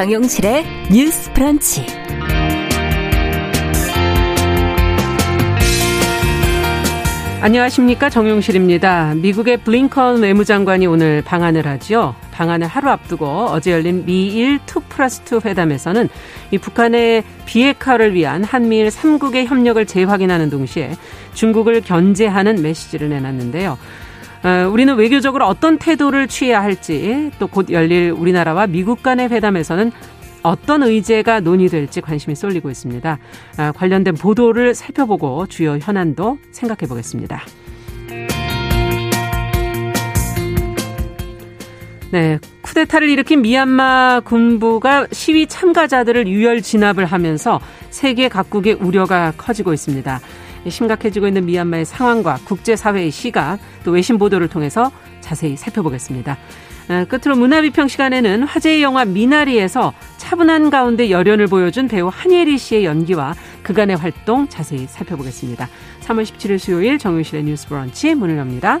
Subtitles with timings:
[0.00, 1.84] 정용실의 뉴스 프런치.
[7.42, 9.12] 안녕하십니까 정용실입니다.
[9.16, 12.14] 미국의 블링컨 외무장관이 오늘 방한을 하죠.
[12.30, 16.08] 방한을 하루 앞두고 어제 열린 미일 2 플러스 2 회담에서는
[16.50, 20.96] 이 북한의 비핵화를 위한 한미일 3국의 협력을 재확인하는 동시에
[21.34, 23.76] 중국을 견제하는 메시지를 내놨는데요.
[24.42, 29.92] 어, 우리는 외교적으로 어떤 태도를 취해야 할지 또 곧 열릴 우리나라와 미국 간의 회담에서는
[30.42, 33.18] 어떤 의제가 논의될지 관심이 쏠리고 있습니다.
[33.58, 37.42] 아, 관련된 보도를 살펴보고 주요 현안도 생각해 보겠습니다.
[42.12, 42.38] 네.
[42.62, 47.60] 쿠데타를 일으킨 미얀마 군부가 시위 참가자들을 유혈 진압을 하면서
[47.90, 50.20] 세계 각국의 우려가 커지고 있습니다.
[50.68, 56.36] 심각해지고 있는 미얀마의 상황과 국제사회의 시각, 또 외신 보도를 통해서 자세히 살펴보겠습니다.
[56.88, 63.34] 아, 끝으로 문화비평 시간에는 화제의 영화 미나리에서 차분한 가운데 열연을 보여준 배우 한예리 씨의 연기와
[63.62, 65.68] 그간의 활동 자세히 살펴보겠습니다.
[66.00, 68.80] 3월 17일 수요일 정유실의 뉴스 브런치 문을 엽니다.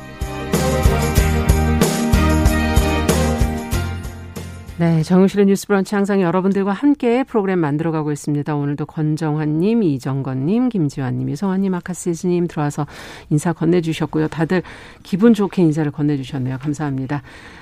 [4.81, 8.55] 네, 정우실의 뉴스 브런치 항상 여러분들과 함께 프로그램 만들어가고 있습니다.
[8.55, 12.87] 오늘도 권정환님, 이정건님, 김지환님, 이성환님, 아카시스님 들어와서
[13.29, 14.29] 인사 건네주셨고요.
[14.29, 14.63] 다들
[15.03, 16.57] 기분 좋게 인사를 건네주셨네요.
[16.57, 17.21] 감사합니다.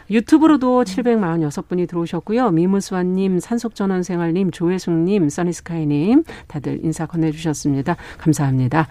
[0.09, 2.52] 유튜브로도 746분이 들어오셨고요.
[2.52, 7.97] 미무수환님, 산속전원생활님, 조혜숙님, 써니스카이님 다들 인사 건네주셨습니다.
[8.18, 8.88] 감사합니다.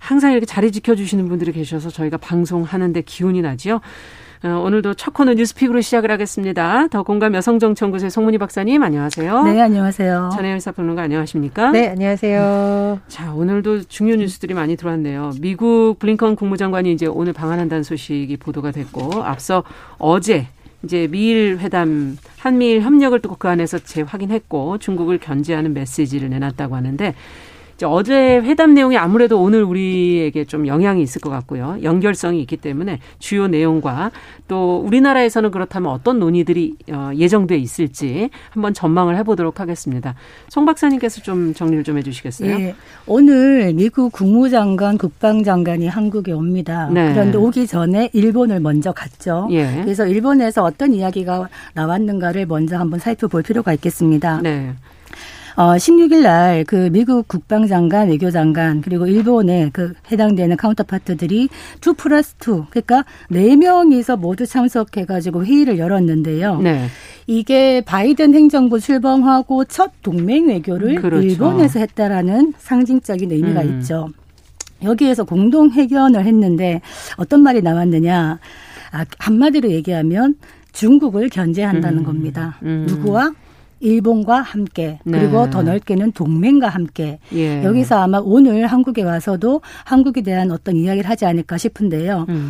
[0.00, 3.80] 항상 이렇게 자리 지켜주시는 분들이 계셔서 저희가 방송하는데 기운이 나지요.
[4.42, 6.86] 어, 오늘도 첫 코너 뉴스픽으로 시작을 하겠습니다.
[6.88, 9.42] 더 공감 여성정치연구소의 송문희 박사님 안녕하세요.
[9.44, 10.30] 네, 안녕하세요.
[10.34, 11.70] 전혜연 사평론가 안녕하십니까?
[11.70, 13.00] 네, 안녕하세요.
[13.08, 15.32] 자, 오늘도 중요 뉴스들이 많이 들어왔네요.
[15.40, 19.64] 미국 블링컨 국무장관이 이제 오늘 방한한다는 소식이 보도가 됐고 앞서
[19.98, 20.48] 어제
[20.82, 27.14] 이제 미일 회담 한미일 협력을 또 그 안에서 재확인했고 중국을 견제하는 메시지를 내놨다고 하는데
[27.82, 31.78] 어제 회담 내용이 아무래도 오늘 우리에게 좀 영향이 있을 것 같고요.
[31.82, 34.12] 연결성이 있기 때문에 주요 내용과
[34.46, 40.14] 또 우리나라에서는 그렇다면 어떤 논의들이 어, 예정돼 있을지 한번 전망을 해보도록 하겠습니다.
[40.48, 42.58] 송 박사님께서 좀 정리를 좀 해주시겠어요?
[42.58, 42.74] 네.
[43.06, 46.88] 오늘 미국 국무장관, 국방장관이 한국에 옵니다.
[46.92, 47.12] 네.
[47.12, 49.48] 그런데 오기 전에 일본을 먼저 갔죠.
[49.50, 49.80] 예.
[49.82, 54.40] 그래서 일본에서 어떤 이야기가 나왔는가를 먼저 한번 살펴볼 필요가 있겠습니다.
[54.42, 54.74] 네.
[55.56, 61.48] 어, 16일 날 그 미국 국방장관, 외교장관 그리고 일본의 그 해당되는 카운터파트들이
[61.80, 66.60] 2 플러스 2 그러니까 4명이서 모두 참석해가지고 회의를 열었는데요.
[66.60, 66.86] 네.
[67.26, 71.26] 이게 바이든 행정부 출범하고 첫 동맹 외교를 그렇죠.
[71.26, 73.78] 일본에서 했다라는 상징적인 의미가 음.
[73.80, 74.08] 있죠.
[74.82, 76.80] 여기에서 공동 회견을 했는데
[77.16, 78.38] 어떤 말이 나왔느냐.
[78.92, 80.34] 아, 한마디로 얘기하면
[80.72, 82.04] 중국을 견제한다는 음.
[82.04, 82.58] 겁니다.
[82.62, 82.86] 음.
[82.88, 83.32] 누구와?
[83.84, 85.50] 일본과 함께 그리고 네.
[85.50, 87.62] 더 넓게는 동맹과 함께 예.
[87.62, 92.24] 여기서 아마 오늘 한국에 와서도 한국에 대한 어떤 이야기를 하지 않을까 싶은데요.
[92.30, 92.48] 음.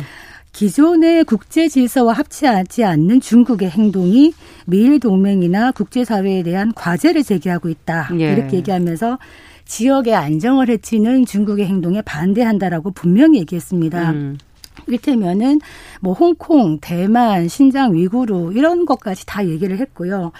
[0.53, 4.31] 기존의 국제 질서와 합치하지 않는 중국의 행동이
[4.65, 8.09] 미일 동맹이나 국제 사회에 대한 과제를 제기하고 있다.
[8.17, 8.31] 예.
[8.31, 9.19] 이렇게 얘기하면서
[9.65, 14.11] 지역의 안정을 해치는 중국의 행동에 반대한다라고 분명히 얘기했습니다.
[14.11, 14.37] 음.
[14.87, 15.59] 이를테면은
[16.01, 20.31] 뭐 홍콩, 대만, 신장, 위구르 이런 것까지 다 얘기를 했고요.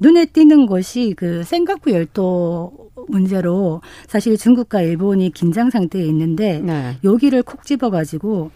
[0.00, 6.96] 눈에 띄는 것이 그 생각구 열도 문제로 사실 중국과 일본이 긴장 상태에 있는데 네.
[7.02, 8.50] 여기를 콕 집어가지고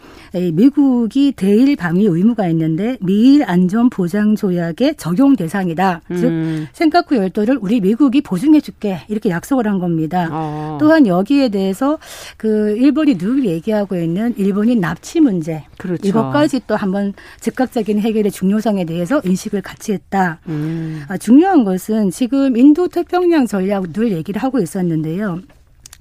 [0.53, 6.01] 미국이 대일 방위 의무가 있는데 미일 안전 보장 조약의 적용 대상이다.
[6.11, 6.15] 음.
[6.15, 10.29] 즉 생각구 열도를 우리 미국이 보증해줄게 이렇게 약속을 한 겁니다.
[10.31, 10.77] 어.
[10.79, 11.97] 또한 여기에 대해서
[12.37, 15.34] 그 일본이 늘 얘기하고 있는 일본인 납치 문제
[15.77, 16.07] 그렇죠.
[16.07, 20.39] 이것까지 또 한번 즉각적인 해결의 중요성에 대해서 인식을 같이 했다.
[20.47, 21.03] 음.
[21.07, 25.41] 아, 중요한 것은 지금 인도 태평양 전략 늘 얘기를 하고 있었는데요.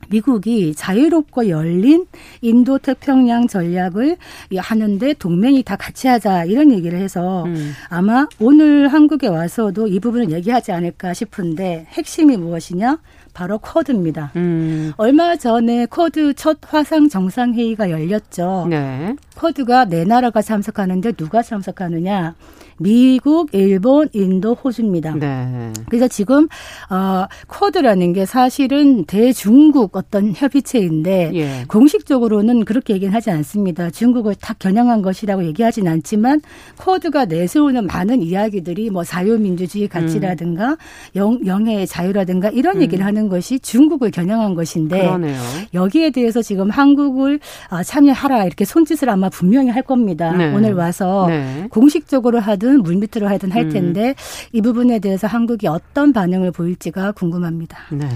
[0.08, 2.06] 미국이 자유롭고 열린
[2.40, 4.16] 인도 태평양 전략을
[4.56, 7.72] 하는데 동맹이 다 같이 하자 이런 얘기를 해서 음.
[7.88, 12.98] 아마 오늘 한국에 와서도 이 부분을 얘기하지 않을까 싶은데 핵심이 무엇이냐?
[13.34, 14.30] 바로 쿼드입니다.
[14.36, 14.92] 음.
[14.96, 18.68] 얼마 전에 쿼드 첫 화상 정상회의가 열렸죠.
[18.70, 19.16] 네.
[19.34, 22.34] 쿼드가 네 나라가 참석하는데 누가 참석하느냐?
[22.78, 25.14] 미국, 일본, 인도, 호주입니다.
[25.14, 25.72] 네.
[25.88, 26.48] 그래서 지금
[26.90, 31.64] 어 쿼드라는 게 사실은 대중국 어떤 협의체인데 예.
[31.68, 33.90] 공식적으로는 그렇게 얘기는 하지 않습니다.
[33.90, 36.40] 중국을 다 겨냥한 것이라고 얘기하진 않지만
[36.78, 40.76] 쿼드가 내세우는 많은 이야기들이 뭐 자유민주주의 가치라든가 음.
[41.16, 42.82] 영, 영해의 자유라든가 이런 음.
[42.82, 45.40] 얘기를 하는 것이 중국을 겨냥한 것인데 그러네요.
[45.74, 50.32] 여기에 대해서 지금 한국을 아, 참여하라 이렇게 손짓을 아마 분명히 할 겁니다.
[50.32, 50.52] 네.
[50.52, 51.66] 오늘 와서 네.
[51.70, 53.68] 공식적으로 하든 하든 물밑으로 하든 할 음.
[53.70, 54.14] 텐데 음.
[54.52, 57.78] 이 부분에 대해서 한국이 어떤 반응을 보일지가 궁금합니다.
[57.92, 58.08] 네.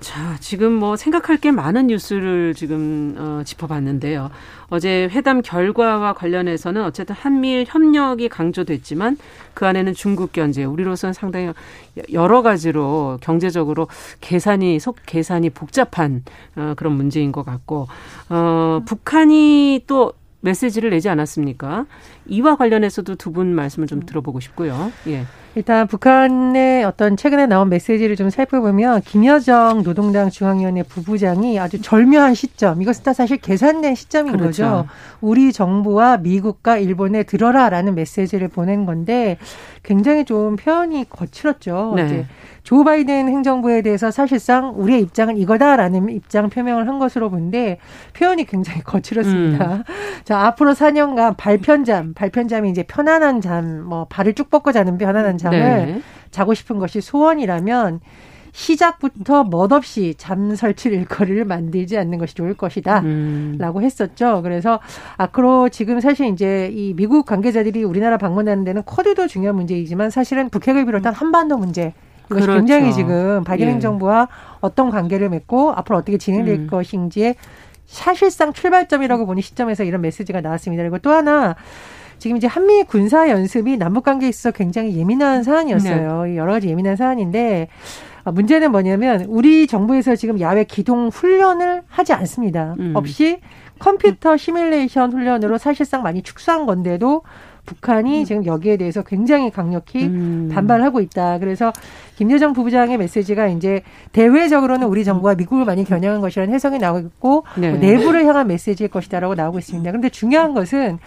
[0.00, 4.30] 자, 지금 뭐 생각할 게 많은 뉴스를 지금 어, 짚어봤는데요.
[4.70, 9.18] 어제 회담 결과와 관련해서는 어쨌든 한미일 협력이 강조됐지만
[9.52, 11.52] 그 안에는 중국 견제, 우리로서는 상당히
[12.14, 13.88] 여러 가지로 경제적으로
[14.22, 16.24] 계산이 속 계산이 복잡한
[16.56, 17.86] 어, 그런 문제인 것 같고
[18.30, 21.86] 어, 북한이 또 메시지를 내지 않았습니까?
[22.26, 24.92] 이와 관련해서도 두 분 말씀을 좀 들어보고 싶고요.
[25.06, 25.24] 예.
[25.56, 32.80] 일단 북한의 어떤 최근에 나온 메시지를 좀 살펴보면 김여정 노동당 중앙위원회 부부장이 아주 절묘한 시점,
[32.80, 34.62] 이것은 다 사실 계산된 시점인 그렇죠.
[34.62, 34.86] 거죠.
[35.20, 39.38] 우리 정부와 미국과 일본에 들어라라는 메시지를 보낸 건데
[39.82, 41.94] 굉장히 좀 표현이 거칠었죠.
[41.96, 42.06] 네.
[42.06, 42.26] 이제
[42.62, 47.78] 조 바이든 행정부에 대해서 사실상 우리의 입장은 이거다라는 입장 표명을 한 것으로 본데
[48.14, 49.74] 표현이 굉장히 거칠었습니다.
[49.74, 49.82] 음.
[50.24, 55.58] 자, 앞으로 4년간 발편잠, 발편잠이 이제 편안한 잠, 뭐 발을 쭉 뻗고 자는 편안한 잠을
[55.58, 56.02] 네.
[56.30, 58.00] 자고 싶은 것이 소원이라면
[58.52, 63.00] 시작부터 멋없이 잠 설칠 일거리를 만들지 않는 것이 좋을 것이다.
[63.00, 63.56] 음.
[63.58, 64.42] 라고 했었죠.
[64.42, 64.80] 그래서
[65.16, 70.84] 앞으로 지금 사실 이제 이 미국 관계자들이 우리나라 방문하는 데는 쿼드도 중요한 문제이지만 사실은 북핵을
[70.84, 71.92] 비롯한 한반도 문제
[72.26, 72.60] 이것이 그렇죠.
[72.60, 73.70] 굉장히 지금 바이든 예.
[73.72, 74.28] 행정부와
[74.60, 76.66] 어떤 관계를 맺고 앞으로 어떻게 진행될 음.
[76.68, 77.34] 것인지에
[77.86, 80.82] 사실상 출발점이라고 보는 시점에서 이런 메시지가 나왔습니다.
[80.82, 81.56] 그리고 또 하나
[82.20, 86.24] 지금 이제 한미 군사 연습이 남북 관계에 있어서 굉장히 예민한 사안이었어요.
[86.24, 86.36] 네.
[86.36, 87.68] 여러 가지 예민한 사안인데
[88.24, 92.76] 아, 문제는 뭐냐면 우리 정부에서 지금 야외 기동 훈련을 하지 않습니다.
[92.78, 92.92] 음.
[92.94, 93.40] 없이
[93.78, 97.22] 컴퓨터 시뮬레이션 훈련으로 사실상 많이 축소한 건데도
[97.64, 98.24] 북한이 음.
[98.24, 100.50] 지금 여기에 대해서 굉장히 강력히 음.
[100.52, 101.38] 반발하고 있다.
[101.38, 101.72] 그래서
[102.16, 103.82] 김여정 부부장의 메시지가 이제
[104.12, 107.70] 대외적으로는 우리 정부가 미국을 많이 겨냥한 것이라는 해석이 나오고 있고 네.
[107.70, 109.90] 뭐 내부를 향한 메시지일 것이다라고 나오고 있습니다.
[109.90, 110.98] 그런데 중요한 것은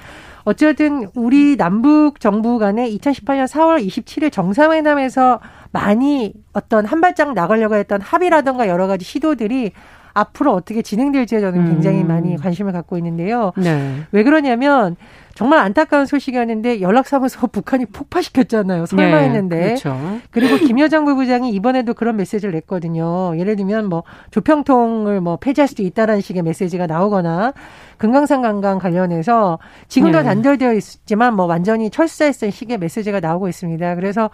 [0.45, 5.39] 어쨌든 우리 남북 정부 간에 2018년 4월 27일 정상회담에서
[5.71, 9.71] 많이 어떤 한 발짝 나가려고 했던 합의라든가 여러 가지 시도들이
[10.13, 12.07] 앞으로 어떻게 진행될지에 저는 굉장히 음.
[12.07, 13.51] 많이 관심을 갖고 있는데요.
[13.57, 14.03] 네.
[14.11, 14.95] 왜 그러냐면
[15.33, 18.85] 정말 안타까운 소식이었는데 연락사무소 북한이 폭파시켰잖아요.
[18.85, 19.59] 설마 네, 했는데.
[19.59, 19.97] 그렇죠.
[20.29, 23.37] 그리고 김여정 부부장이 이번에도 그런 메시지를 냈거든요.
[23.37, 27.53] 예를 들면 뭐 조평통을 뭐 폐지할 수도 있다라는 식의 메시지가 나오거나
[27.97, 29.57] 금강산 관광 관련해서
[29.87, 30.23] 지금도 네.
[30.23, 33.95] 단절되어 있지만 뭐 완전히 철수했을 식의 메시지가 나오고 있습니다.
[33.95, 34.29] 그래서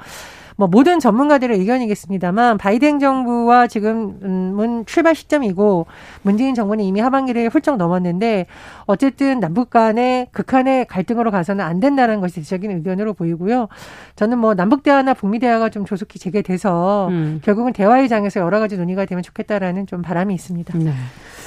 [0.59, 5.85] 뭐 모든 전문가들의 의견이겠습니다만 바이든 정부와 지금은 출발 시점이고
[6.21, 8.45] 문재인 정부는 이미 하반기를 훌쩍 넘었는데
[8.83, 13.69] 어쨌든 남북 간의 극한의 갈등으로 가서는 안 된다는 것이 대적인 의견으로 보이고요.
[14.17, 17.39] 저는 뭐 남북 대화나 북미 대화가 좀 조속히 재개돼서 음.
[17.41, 20.77] 결국은 대화의 장에서 여러 가지 논의가 되면 좋겠다라는 좀 바람이 있습니다.
[20.77, 20.91] 네.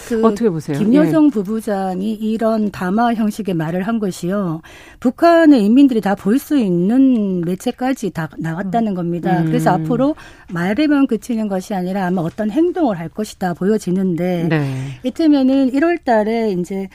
[0.09, 0.77] 그 어떻게 보세요?
[0.79, 1.31] 김여정 예.
[1.31, 4.61] 부부장이 이런 담화 형식의 말을 한 것이요.
[5.01, 9.41] 북한의 인민들이 다 볼 수 있는 매체까지 다 나갔다는 겁니다.
[9.41, 9.47] 음.
[9.47, 10.15] 그래서 앞으로
[10.51, 14.75] 말에만 그치는 것이 아니라 아마 어떤 행동을 할 것이다 보여지는데 네.
[15.03, 16.89] 이때면은 1월 달에 이제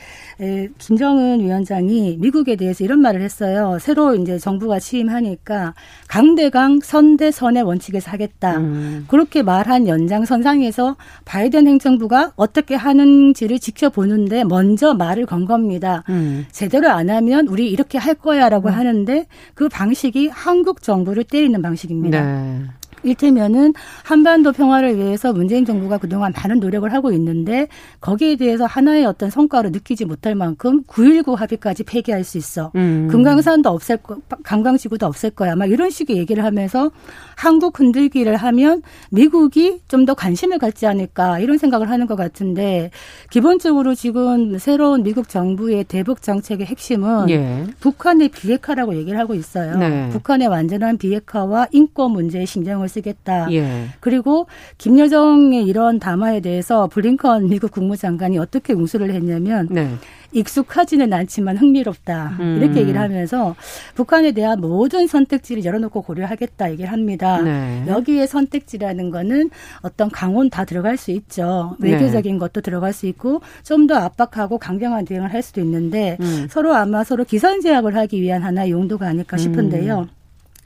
[0.77, 3.77] 김정은 위원장이 미국에 대해서 이런 말을 했어요.
[3.79, 5.73] 새로 이제 정부가 취임하니까
[6.07, 8.57] 강대강 선대선의 원칙에서 하겠다.
[8.57, 9.05] 음.
[9.07, 10.95] 그렇게 말한 연장선상에서
[11.25, 16.03] 바이든 행정부가 어떻게 하는지를 지켜보는데 먼저 말을 건 겁니다.
[16.09, 16.45] 음.
[16.51, 18.73] 제대로 안 하면 우리 이렇게 할 거야라고 음.
[18.73, 21.97] 하는데 그 방식이 한국 정부를 때리는 방식입니다.
[22.04, 22.68] 네.
[23.07, 23.73] 일테면은
[24.03, 27.67] 한반도 평화를 위해서 문재인 정부가 그동안 많은 노력을 하고 있는데
[28.01, 32.71] 거기에 대해서 하나의 어떤 성과로 느끼지 못할 만큼 9.19 합의까지 폐기할 수 있어.
[32.75, 33.07] 음.
[33.11, 35.55] 금강산도 없앨 거, 관광지구도 없앨 거야.
[35.55, 36.91] 막 이런 식의 얘기를 하면서
[37.35, 42.89] 한국 흔들기를 하면 미국이 좀 더 관심을 갖지 않을까 이런 생각을 하는 것 같은데
[43.29, 47.65] 기본적으로 지금 새로운 미국 정부의 대북 정책의 핵심은 예.
[47.81, 49.77] 북한의 비핵화라고 얘기를 하고 있어요.
[49.77, 50.07] 네.
[50.09, 53.51] 북한의 완전한 비핵화와 인권 문제에 신경을 쓰겠다.
[53.51, 53.88] 예.
[54.00, 59.89] 그리고 김여정의 이런 담화에 대해서 블링컨 미국 국무장관이 어떻게 응수를 했냐면 네.
[60.34, 62.38] 익숙하지는 않지만 흥미롭다.
[62.39, 62.60] 음.
[62.62, 63.56] 이렇게 얘기를 하면서
[63.96, 67.42] 북한에 대한 모든 선택지를 열어놓고 고려하겠다 얘기를 합니다.
[67.42, 67.86] 네.
[67.88, 69.50] 여기에 선택지라는 거는
[69.82, 71.75] 어떤 강원 다 들어갈 수 있죠.
[71.80, 71.94] 네.
[71.94, 72.39] 외교적인 네.
[72.39, 76.48] 것도 들어갈 수 있고 좀 더 압박하고 강경한 대응을 할 수도 있는데 음.
[76.50, 80.00] 서로 아마 서로 기선 제압을 하기 위한 하나의 용도가 아닐까 싶은데요.
[80.00, 80.16] 음.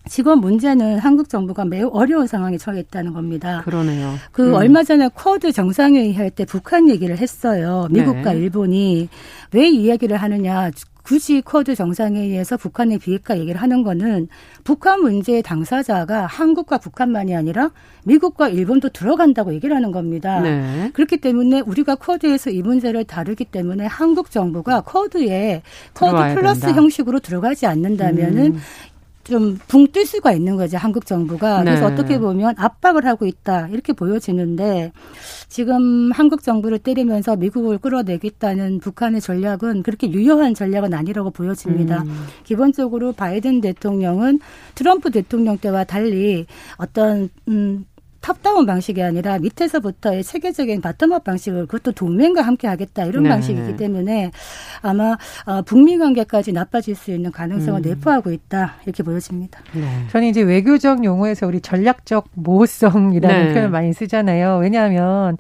[0.08, 3.62] 지금 문제는 한국 정부가 매우 어려운 상황에 처해 있다는 겁니다.
[3.63, 4.15] 그러네요.
[4.31, 4.53] 그 음.
[4.55, 7.88] 얼마 전에 쿼드 정상회의 할 때 북한 얘기를 했어요.
[7.91, 8.39] 미국과 네.
[8.39, 9.10] 일본이
[9.53, 10.72] 왜이 이야기를 하느냐.
[11.03, 14.27] 굳이 쿼드 정상회의에서 북한의 비핵화 얘기를 하는 거는
[14.63, 17.72] 북한 문제의 당사자가 한국과 북한만이 아니라
[18.05, 20.39] 미국과 일본도 들어간다고 얘기를 하는 겁니다.
[20.41, 20.91] 네.
[20.93, 25.63] 그렇기 때문에 우리가 쿼드에서 이 문제를 다루기 때문에 한국 정부가 쿼드에
[25.96, 26.75] 쿼드 플러스 된다.
[26.75, 28.60] 형식으로 들어가지 않는다면은 음.
[29.24, 31.72] 좀 붕 뜰 수가 있는 거죠 한국 정부가 네.
[31.72, 34.92] 그래서 어떻게 보면 압박을 하고 있다 이렇게 보여지는데
[35.50, 42.04] 지금 한국 정부를 때리면서 미국을 끌어내겠다는 북한의 전략은 그렇게 유효한 전략은 아니라고 보여집니다.
[42.04, 42.25] 음.
[42.46, 44.40] 기본적으로 바이든 대통령은
[44.75, 46.46] 트럼프 대통령 때와 달리
[46.78, 47.86] 어떤 음
[48.22, 53.30] top-down 방식이 아니라 밑에서부터의 체계적인 bottom-up 방식을 그것도 동맹과 함께 하겠다 이런 네.
[53.30, 54.32] 방식이기 때문에
[54.82, 57.82] 아마 어, 북미 관계까지 나빠질 수 있는 가능성을 음.
[57.82, 59.60] 내포하고 있다 이렇게 보여집니다.
[59.74, 60.08] 네.
[60.12, 63.54] 저는 이제 외교적 용어에서 우리 전략적 모호성이라는 네.
[63.54, 64.60] 표현을 많이 쓰잖아요.
[64.62, 65.38] 왜냐하면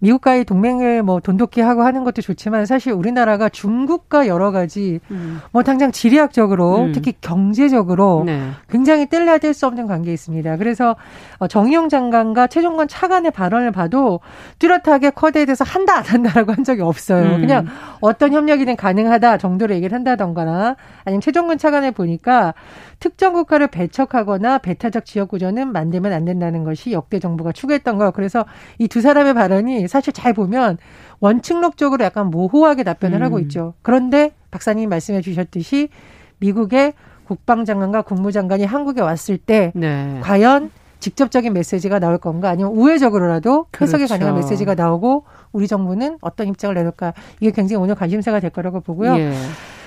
[0.00, 5.40] 미국과의 동맹을 뭐 돈독히 하고 하는 것도 좋지만 사실 우리나라가 중국과 여러 가지 음.
[5.52, 6.92] 뭐 당장 지리학적으로 음.
[6.92, 8.50] 특히 경제적으로 네.
[8.68, 10.56] 굉장히 뗄래야 뗄 수 없는 관계에 있습니다.
[10.56, 10.96] 그래서
[11.38, 14.20] 어, 정의용 장관과 최종관 차관의 발언을 봐도
[14.58, 17.36] 뚜렷하게 쿼드에 대해서 한다 안 한다라고 한 적이 없어요.
[17.36, 17.40] 음.
[17.40, 17.66] 그냥
[18.00, 22.54] 어떤 협력이든 가능하다 정도로 얘기를 한다던가나 아니면 최종관 차관을 보니까
[23.04, 28.12] 특정 국가를 배척하거나 배타적 지역 구조는 만들면 안 된다는 것이 역대 정부가 추구했던 거.
[28.12, 28.46] 그래서
[28.78, 30.78] 이 두 사람의 발언이 사실 잘 보면
[31.20, 33.22] 원칙록적으로 약간 모호하게 답변을 음.
[33.22, 33.74] 하고 있죠.
[33.82, 35.90] 그런데 박사님 말씀해 주셨듯이
[36.38, 36.94] 미국의
[37.26, 40.20] 국방장관과 국무장관이 한국에 왔을 때 네.
[40.22, 40.70] 과연
[41.00, 44.14] 직접적인 메시지가 나올 건가 아니면 우회적으로라도 해석이 그렇죠.
[44.14, 49.14] 가능한 메시지가 나오고 우리 정부는 어떤 입장을 내놓을까 이게 굉장히 오늘 관심사가 될 거라고 보고요.
[49.18, 49.34] 예.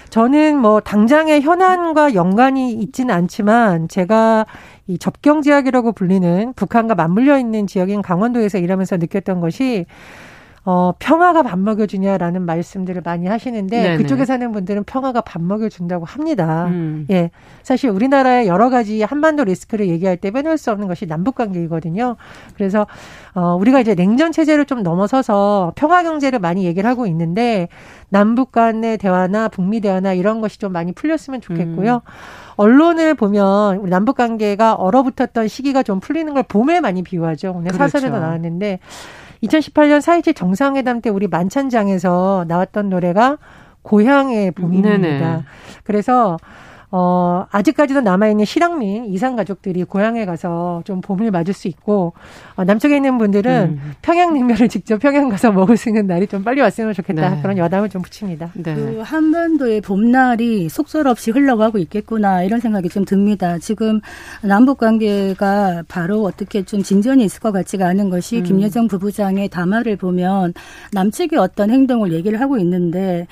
[0.09, 4.45] 저는 뭐 당장의 현안과 연관이 있지는 않지만 제가
[4.87, 9.85] 이 접경 지역이라고 불리는 북한과 맞물려 있는 지역인 강원도에서 일하면서 느꼈던 것이
[10.69, 13.97] 어, 평화가 밥 먹여주냐라는 말씀들을 많이 하시는데 네네.
[13.99, 16.65] 그쪽에 사는 분들은 평화가 밥 먹여준다고 합니다.
[16.65, 17.07] 음.
[17.09, 17.31] 예.
[17.63, 22.17] 사실 우리나라의 여러 가지 한반도 리스크를 얘기할 때 빼놓을 수 없는 것이 남북 관계이거든요.
[22.55, 22.85] 그래서
[23.33, 27.69] 어, 우리가 이제 냉전 체제를 좀 넘어서서 평화 경제를 많이 얘기를 하고 있는데
[28.09, 31.93] 남북 간의 대화나 북미 대화나 이런 것이 좀 많이 풀렸으면 좋겠고요.
[31.93, 32.11] 음.
[32.57, 37.53] 언론을 보면 우리 남북 관계가 얼어붙었던 시기가 좀 풀리는 걸 봄에 많이 비유하죠.
[37.55, 37.89] 오늘 그렇죠.
[37.89, 38.79] 사설에도 나왔는데
[39.43, 43.37] 2018년 4.27 정상회담 때 우리 만찬장에서 나왔던 노래가
[43.81, 44.97] 고향의 봄입니다.
[44.97, 45.43] 네네.
[45.83, 46.37] 그래서
[46.89, 52.13] 어, 아직까지도 남아있는 실향민 이산 가족들이 고향에 가서 좀 봄을 맞을 수 있고,
[52.55, 53.93] 어, 남쪽에 있는 분들은 음.
[54.01, 57.29] 평양냉면을 직접 평양 가서 먹을 수 있는 날이 좀 빨리 왔으면 좋겠다.
[57.29, 57.41] 네.
[57.41, 58.51] 그런 여담을 좀 붙입니다.
[58.53, 58.73] 네.
[58.73, 63.57] 그 한반도의 봄날이 속설없이 흘러가고 있겠구나, 이런 생각이 좀 듭니다.
[63.57, 63.99] 지금
[64.41, 68.43] 남북 관계가 바로 어떻게 좀 진전이 있을 것 같지가 않은 것이 음.
[68.43, 70.53] 김여정 부부장의 담화를 보면
[70.93, 73.27] 남측의 어떤 행동을 얘기를 하고 있는데,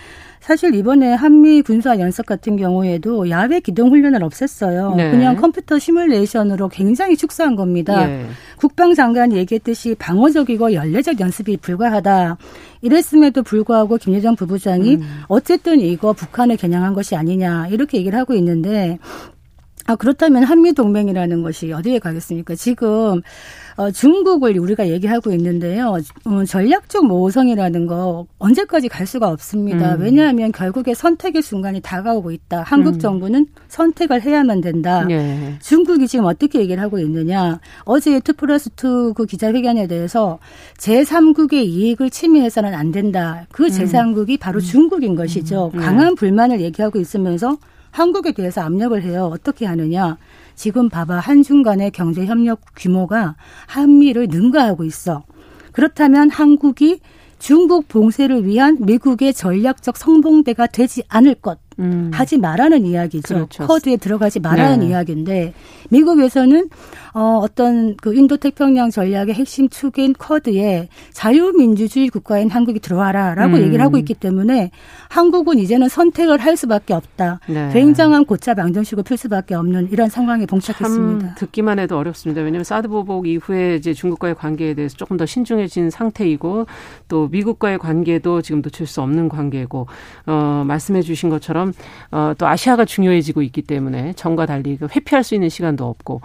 [0.45, 4.95] 사실 이번에 한미 군사 연습 같은 경우에도 야외 기동 훈련을 없앴어요.
[4.95, 5.09] 네.
[5.09, 8.05] 그냥 컴퓨터 시뮬레이션으로 굉장히 축소한 겁니다.
[8.05, 8.27] 네.
[8.57, 12.37] 국방장관이 얘기했듯이 방어적이고 연례적 연습이 불가하다.
[12.83, 15.01] 이랬음에도 불구하고 김여정 부부장이 음.
[15.29, 18.99] 어쨌든 이거 북한을 겨냥한 것이 아니냐 이렇게 얘기를 하고 있는데
[19.87, 22.55] 아 그렇다면 한미 동맹이라는 것이 어디에 가겠습니까?
[22.55, 23.21] 지금
[23.77, 25.97] 어, 중국을 우리가 얘기하고 있는데요.
[26.25, 29.95] 어, 전략적 모호성이라는 거 언제까지 갈 수가 없습니다.
[29.95, 30.01] 음.
[30.01, 32.63] 왜냐하면 결국에 선택의 순간이 다가오고 있다.
[32.63, 32.99] 한국 음.
[32.99, 35.05] 정부는 선택을 해야만 된다.
[35.09, 35.55] 예.
[35.61, 37.59] 중국이 지금 어떻게 얘기를 하고 있느냐.
[37.83, 40.39] 어제 two plus two 그 기자회견에 대해서
[40.77, 43.45] 제3국의 이익을 침해해서는 안 된다.
[43.51, 43.69] 그 음.
[43.69, 44.61] 제3국이 바로 음.
[44.61, 45.71] 중국인 것이죠.
[45.73, 45.79] 음.
[45.79, 47.57] 강한 불만을 얘기하고 있으면서
[47.95, 49.29] 한국에 대해서 압력을 해요.
[49.31, 50.17] 어떻게 하느냐.
[50.53, 53.37] 지금 봐봐 한중 간의 경제 협력 규모가
[53.67, 55.23] 한미를 능가하고 있어.
[55.71, 56.99] 그렇다면 한국이
[57.39, 61.64] 중국 봉쇄를 위한 미국의 전략적 성봉대가 되지 않을 것.
[61.79, 62.12] 음.
[62.13, 63.34] 하지 말라는 이야기죠.
[63.34, 63.67] 그렇죠.
[63.67, 64.88] 쿼드에 들어가지 말라는 네.
[64.88, 65.53] 이야기인데
[65.89, 66.70] 미국에서는
[67.13, 73.62] 어, 어떤 그 인도 태평양 전략의 핵심 축인 쿼드에 자유민주주의 국가인 한국이 들어와라라고 음.
[73.62, 74.72] 얘기를 하고 있기 때문에
[75.10, 77.39] 한국은 이제는 선택을 할 수밖에 없다.
[77.48, 77.70] 네.
[77.72, 81.36] 굉장한 고차 방정식을 필 수밖에 없는 이런 상황에 봉착했습니다.
[81.36, 82.41] 듣기만 해도 어렵습니다.
[82.41, 86.65] 왜냐하면 사드 보복 이후에 이제 중국과의 관계에 대해서 조금 더 신중해진 상태이고
[87.08, 89.88] 또 미국과의 관계도 지금 놓칠 수 없는 관계고
[90.25, 91.64] 어, 말씀해 주신 것처럼
[92.12, 96.22] 어, 또 아시아가 중요해지고 있기 때문에 전과 달리 그 회피할 수 있는 시간도 없고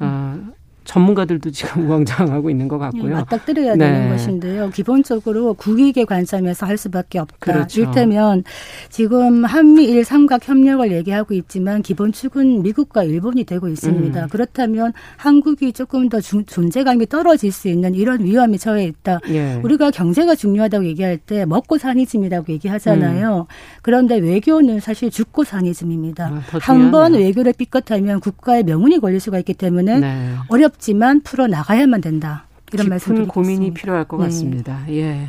[0.00, 0.36] 어,
[0.84, 3.14] 전문가들도 지금 우왕좌왕하고 있는 것 같고요.
[3.14, 3.92] 맞닥뜨려야 네.
[3.92, 4.70] 되는 것인데요.
[4.70, 7.36] 기본적으로 국익의 관점에서 할 수밖에 없다.
[7.52, 7.82] 그렇죠.
[7.82, 8.44] 이를테면
[8.88, 14.22] 지금 한미일 삼각 협력을 얘기하고 있지만 기본 축은 미국과 일본이 되고 있습니다.
[14.22, 14.28] 음.
[14.28, 19.20] 그렇다면 한국이 조금 더 주, 존재감이 떨어질 수 있는 이런 위험이 처해 있다.
[19.28, 19.60] 예.
[19.62, 23.46] 우리가 경제가 중요하다고 얘기할 때 먹고 사니즘이라고 얘기하잖아요.
[23.48, 23.80] 음.
[23.82, 26.26] 그런데 외교는 사실 죽고 사니즘입니다.
[26.26, 30.34] 아, 한번 외교를 삐끗하면 국가의 명운이 걸릴 수가 있기 때문에 네.
[30.48, 32.44] 어렵 어렵지만 풀어 나가야만 된다.
[32.72, 33.32] 이런 말씀 드리겠습니다.
[33.32, 34.24] 고민이 필요할 것 네.
[34.24, 34.84] 같습니다.
[34.90, 35.28] 예.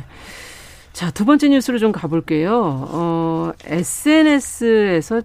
[0.92, 2.88] 자, 두 번째 뉴스로 좀 가볼게요.
[2.90, 5.22] 어, SNS에서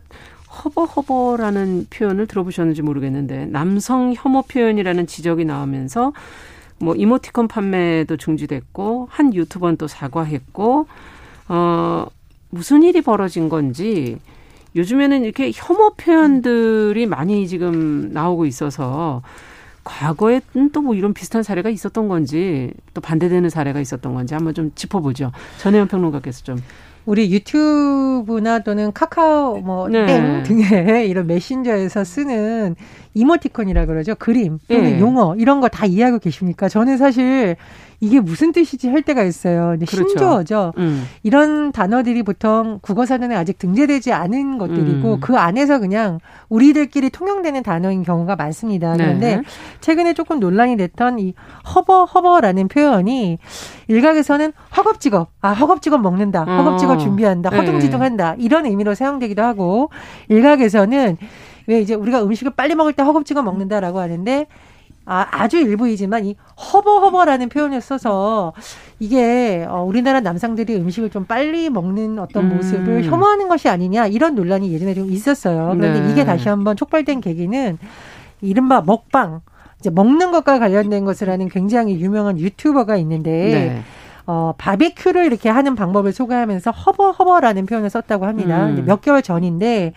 [0.63, 6.13] 허버허버라는 표현을 들어보셨는지 모르겠는데 남성 혐오 표현이라는 지적이 나오면서
[6.79, 10.87] 뭐 이모티콘 판매도 중지됐고 한 유튜버는 또 사과했고
[11.49, 12.05] 어
[12.49, 14.17] 무슨 일이 벌어진 건지
[14.75, 19.21] 요즘에는 이렇게 혐오 표현들이 많이 지금 나오고 있어서
[19.87, 25.31] 과거에는 또뭐 이런 비슷한 사례가 있었던 건지 또 반대되는 사례가 있었던 건지 한번 좀 짚어보죠.
[25.59, 26.57] 전혜연 평론가께서 좀.
[27.05, 30.43] 우리 유튜브나 또는 카카오 뭐땡 네.
[30.43, 32.75] 등의 이런 메신저에서 쓰는
[33.13, 34.13] 이모티콘이라 그러죠.
[34.15, 34.99] 그림 또는 네.
[34.99, 36.67] 용어 이런 거 다 이해하고 계십니까?
[36.67, 37.55] 저는 사실
[37.99, 39.69] 이게 무슨 뜻이지 할 때가 있어요.
[39.71, 40.09] 근데 그렇죠.
[40.09, 40.73] 신조어죠.
[40.77, 41.05] 음.
[41.23, 45.19] 이런 단어들이 보통 국어사전에 아직 등재되지 않은 것들이고 음.
[45.19, 48.95] 그 안에서 그냥 우리들끼리 통용되는 단어인 경우가 많습니다.
[48.95, 49.03] 네.
[49.03, 49.41] 그런데
[49.81, 51.33] 최근에 조금 논란이 됐던 이
[51.73, 53.39] 허버 허버라는 표현이
[53.87, 56.99] 일각에서는 허겁지겁 아 허겁지겁 먹는다, 허겁지겁 어.
[56.99, 57.57] 준비한다, 네.
[57.57, 59.89] 허둥지둥한다 이런 의미로 사용되기도 하고
[60.29, 61.17] 일각에서는
[61.67, 64.47] 왜 이제 우리가 음식을 빨리 먹을 때 허겁지겁 먹는다라고 하는데
[65.09, 66.35] 아, 아주 일부이지만 이
[66.73, 68.51] 허버허버라는 표현을 써서
[68.99, 72.57] 이게 어, 우리나라 남성들이 음식을 좀 빨리 먹는 어떤 음.
[72.57, 75.73] 모습을 혐오하는 것이 아니냐 이런 논란이 예전에 좀 있었어요.
[75.73, 76.11] 그런데 네.
[76.11, 77.77] 이게 다시 한번 촉발된 계기는
[78.41, 79.39] 이른바 먹방
[79.79, 83.81] 이제 먹는 것과 관련된 것을 하는 굉장히 유명한 유튜버가 있는데 네.
[84.25, 88.65] 어, 바비큐를 이렇게 하는 방법을 소개하면서 허버허버라는 표현을 썼다고 합니다.
[88.65, 88.83] 음.
[88.85, 89.93] 몇 개월 전인데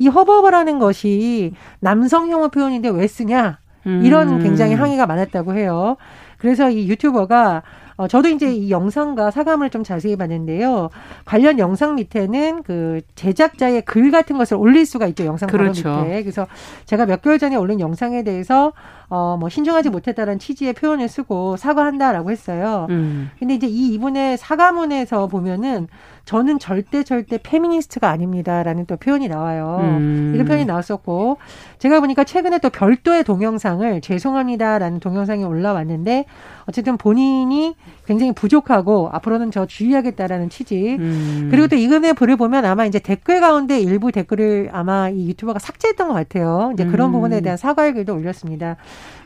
[0.00, 3.58] 이 허버허버라는 것이 남성 혐오 표현인데 왜 쓰냐?
[3.84, 4.42] 이런 음.
[4.42, 5.96] 굉장히 항의가 많았다고 해요.
[6.38, 7.62] 그래서 이 유튜버가
[7.96, 10.88] 어, 저도 이제 이 영상과 사감을 좀 자세히 봤는데요.
[11.26, 15.26] 관련 영상 밑에는 그 제작자의 글 같은 것을 올릴 수가 있죠.
[15.26, 15.82] 영상 그렇죠.
[15.82, 16.22] 바로 밑에.
[16.22, 16.46] 그래서
[16.86, 18.72] 제가 몇 개월 전에 올린 영상에 대해서
[19.10, 22.86] 어, 뭐 신중하지 못했다는 취지의 표현을 쓰고 사과한다라고 했어요.
[22.90, 23.30] 음.
[23.40, 25.88] 근데 이제 이 이분의 사과문에서 보면은
[26.24, 29.80] 저는 절대 절대 페미니스트가 아닙니다라는 또 표현이 나와요.
[29.82, 30.30] 음.
[30.32, 31.38] 이런 표현이 나왔었고
[31.80, 36.26] 제가 보니까 최근에 또 별도의 동영상을 죄송합니다라는 동영상이 올라왔는데
[36.66, 37.74] 어쨌든 본인이
[38.06, 40.98] 굉장히 부족하고 앞으로는 저 주의하겠다라는 취지.
[41.00, 41.48] 음.
[41.50, 46.06] 그리고 또 이금의 글을 보면 아마 이제 댓글 가운데 일부 댓글을 아마 이 유튜버가 삭제했던
[46.06, 46.70] 것 같아요.
[46.74, 47.12] 이제 그런 음.
[47.12, 48.76] 부분에 대한 사과의 글도 올렸습니다.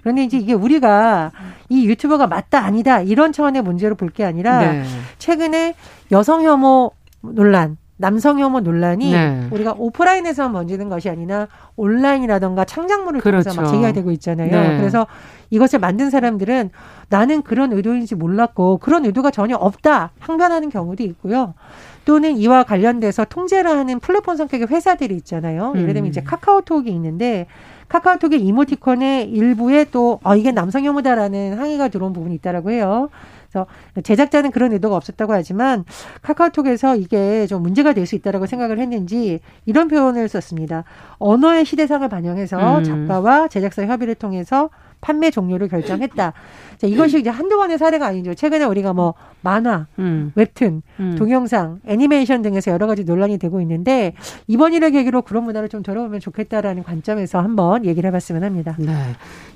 [0.02, 1.32] 그런데 이제 이게 우리가
[1.68, 4.84] 이 유튜버가 맞다 아니다 이런 차원의 문제로 볼 게 아니라 네.
[5.18, 5.74] 최근에
[6.12, 9.48] 여성 혐오 논란 남성 혐오 논란이 네.
[9.50, 13.50] 우리가 오프라인에서 번지는 것이 아니라 온라인이라던가 창작물을 그렇죠.
[13.50, 14.50] 통해서 막 제기가 되고 있잖아요.
[14.50, 14.76] 네.
[14.78, 15.06] 그래서
[15.50, 16.70] 이것을 만든 사람들은
[17.08, 21.54] 나는 그런 의도인지 몰랐고 그런 의도가 전혀 없다 항변하는 경우도 있고요.
[22.04, 25.72] 또는 이와 관련돼서 통제를 하는 플랫폼 성격의 회사들이 있잖아요.
[25.76, 26.24] 예를 들면 이제 음.
[26.26, 27.46] 카카오톡이 있는데
[27.88, 33.08] 카카오톡의 이모티콘의 일부에 또 어, 이게 남성 혐오다라는 항의가 들어온 부분이 있다라고 해요.
[33.50, 33.66] 그래서
[34.02, 35.84] 제작자는 그런 의도가 없었다고 하지만
[36.22, 40.84] 카카오톡에서 이게 좀 문제가 될 수 있다라고 생각을 했는지 이런 표현을 썼습니다.
[41.18, 42.84] 언어의 시대상을 반영해서 음.
[42.84, 44.68] 작가와 제작사 협의를 통해서
[45.00, 46.32] 판매 종료를 결정했다.
[46.78, 48.34] 자, 이것이 이제 한두 번의 사례가 아니죠.
[48.34, 50.32] 최근에 우리가 뭐 만화, 음.
[50.34, 51.14] 웹툰, 음.
[51.18, 54.14] 동영상, 애니메이션 등에서 여러 가지 논란이 되고 있는데
[54.46, 58.76] 이번 일을 계기로 그런 문화를 좀 돌아오면 좋겠다라는 관점에서 한번 얘기를 해봤으면 합니다.
[58.78, 58.92] 네.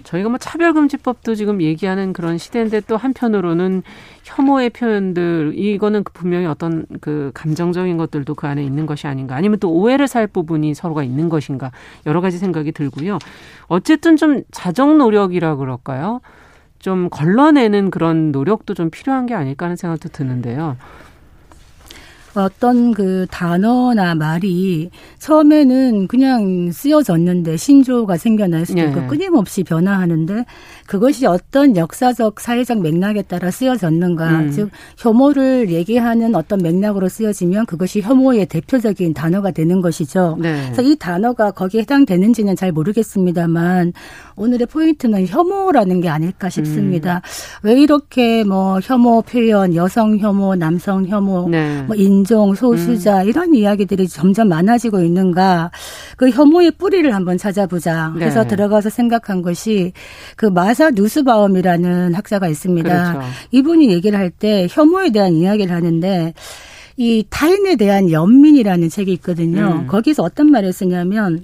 [0.04, 3.83] 저희가 뭐 차별금지법도 지금 얘기하는 그런 시대인데 또 한편으로는
[4.24, 9.70] 혐오의 표현들 이거는 분명히 어떤 그 감정적인 것들도 그 안에 있는 것이 아닌가 아니면 또
[9.70, 11.72] 오해를 살 부분이 서로가 있는 것인가
[12.07, 13.18] 여러 가지 생각이 들고요.
[13.66, 16.20] 어쨌든 좀 자정 노력이라 그럴까요?
[16.79, 20.77] 좀 걸러내는 그런 노력도 좀 필요한 게 아닐까 하는 생각도 드는데요.
[22.44, 29.07] 어떤 그 단어나 말이 처음에는 그냥 쓰여졌는데 신조가 생겨날 수도 있고 예.
[29.07, 30.44] 끊임없이 변화하는데
[30.87, 34.51] 그것이 어떤 역사적 사회적 맥락에 따라 쓰여졌는가 음.
[34.51, 40.38] 즉 혐오를 얘기하는 어떤 맥락으로 쓰여지면 그것이 혐오의 대표적인 단어가 되는 것이죠.
[40.40, 40.62] 네.
[40.64, 43.92] 그래서 이 단어가 거기에 해당되는지는 잘 모르겠습니다만
[44.37, 47.16] 오늘의 포인트는 혐오라는 게 아닐까 싶습니다.
[47.62, 47.68] 음.
[47.68, 51.83] 왜 이렇게 뭐 혐오 표현, 여성 혐오, 남성 혐오, 네.
[51.83, 53.29] 뭐 인 종, 소수자 음.
[53.29, 55.71] 이런 이야기들이 점점 많아지고 있는가?
[56.19, 58.12] 그 혐오의 뿌리를 한번 찾아보자.
[58.14, 58.49] 그래서 네.
[58.49, 59.93] 들어가서 생각한 것이
[60.37, 63.12] 그 마사 누스바움이라는 학자가 있습니다.
[63.12, 63.29] 그렇죠.
[63.51, 66.35] 이분이 얘기를 할 때 혐오에 대한 이야기를 하는데
[66.99, 69.81] 이 타인에 대한 연민이라는 책이 있거든요.
[69.83, 69.87] 음.
[69.87, 71.43] 거기서 어떤 말을 쓰냐면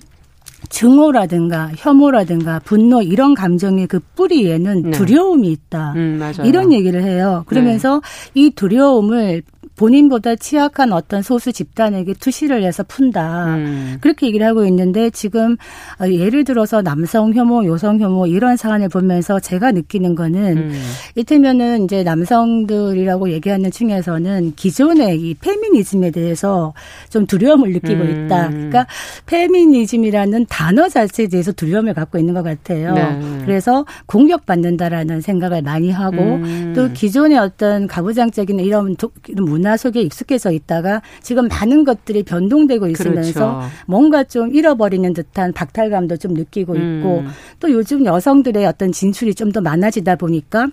[0.68, 4.90] 증오라든가 혐오라든가 분노 이런 감정의 그 뿌리에는 네.
[4.90, 5.92] 두려움이 있다.
[5.96, 7.44] 음, 이런 얘기를 해요.
[7.46, 8.00] 그러면서
[8.34, 8.42] 네.
[8.42, 9.42] 이 두려움을
[9.76, 13.56] 본인보다 취약한 어떤 소수 집단에게 투시를 해서 푼다.
[13.56, 13.96] 음.
[14.00, 15.56] 그렇게 얘기를 하고 있는데 지금
[16.00, 20.82] 어, 예를 들어서 남성 혐오, 여성 혐오 이런 사안을 보면서 제가 느끼는 거는 음.
[21.16, 26.72] 이를테면은 이제 남성들이라고 얘기하는 층에서는 기존의 이 페미니즘에 대해서
[27.10, 28.26] 좀 두려움을 느끼고 음.
[28.26, 28.50] 있다.
[28.50, 28.86] 그러니까
[29.26, 32.94] 페미니즘이라는 단어 자체에 대해서 두려움을 갖고 있는 것 같아요.
[32.94, 33.18] 네.
[33.44, 36.72] 그래서 공격받는다라는 생각을 많이 하고 음.
[36.76, 38.96] 또 기존의 어떤 가부장적인 이런
[39.36, 43.70] 문화 문화 속에 익숙해져 있다가 지금 많은 것들이 변동되고 있으면서 그렇죠.
[43.86, 47.28] 뭔가 좀 잃어버리는 듯한 박탈감도 좀 느끼고 있고 음.
[47.60, 50.66] 또 요즘 여성들의 어떤 진출이 좀 더 많아지다 보니까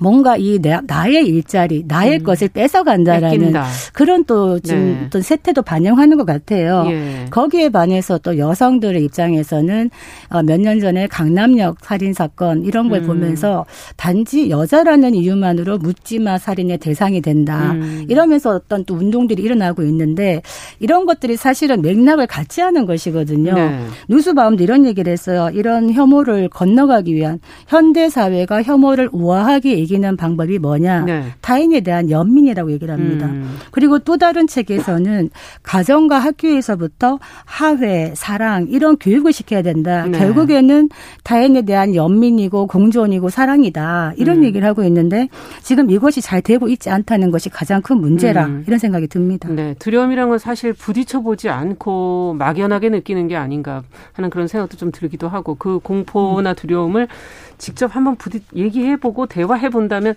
[0.00, 2.22] 뭔가 이 나의 일자리, 나의 음.
[2.22, 3.66] 것을 뺏어간다라는 뺏긴다.
[3.92, 5.06] 그런 또 지금 네.
[5.06, 6.84] 어떤 세태도 반영하는 것 같아요.
[6.88, 7.26] 예.
[7.30, 9.90] 거기에 반해서 또 여성들의 입장에서는
[10.30, 13.06] 어, 몇년 전에 강남역 살인 사건 이런 걸 음.
[13.06, 13.64] 보면서
[13.96, 17.72] 단지 여자라는 이유만으로 묻지마 살인의 대상이 된다.
[17.72, 18.04] 음.
[18.08, 20.42] 이러면서 어떤 또 운동들이 일어나고 있는데
[20.80, 23.54] 이런 것들이 사실은 맥락을 같이 하는 것이거든요.
[23.54, 23.86] 네.
[24.08, 25.50] 누수바움도 이런 얘기를 했어요.
[25.54, 31.00] 이런 혐오를 건너가기 위한 현대 사회가 혐오를 우아하게 이기는 방법이 뭐냐?
[31.02, 31.24] 네.
[31.40, 33.26] 타인에 대한 연민이라고 얘기를 합니다.
[33.26, 33.58] 음.
[33.70, 35.30] 그리고 또 다른 책에서는
[35.62, 40.06] 가정과 학교에서부터 하회, 사랑 이런 교육을 시켜야 된다.
[40.06, 40.18] 네.
[40.18, 40.88] 결국에는
[41.24, 44.14] 타인에 대한 연민이고 공존이고 사랑이다.
[44.16, 44.44] 이런 음.
[44.44, 45.28] 얘기를 하고 있는데
[45.62, 48.64] 지금 이것이 잘 되고 있지 않다는 것이 가장 큰 문제라 음.
[48.66, 49.48] 이런 생각이 듭니다.
[49.48, 54.90] 네, 두려움이란 건 사실 부딪혀 보지 않고 막연하게 느끼는 게 아닌가 하는 그런 생각도 좀
[54.90, 57.08] 들기도 하고 그 공포나 두려움을
[57.58, 60.14] 직접 한번 부딪 얘기해보고 대화해 본다면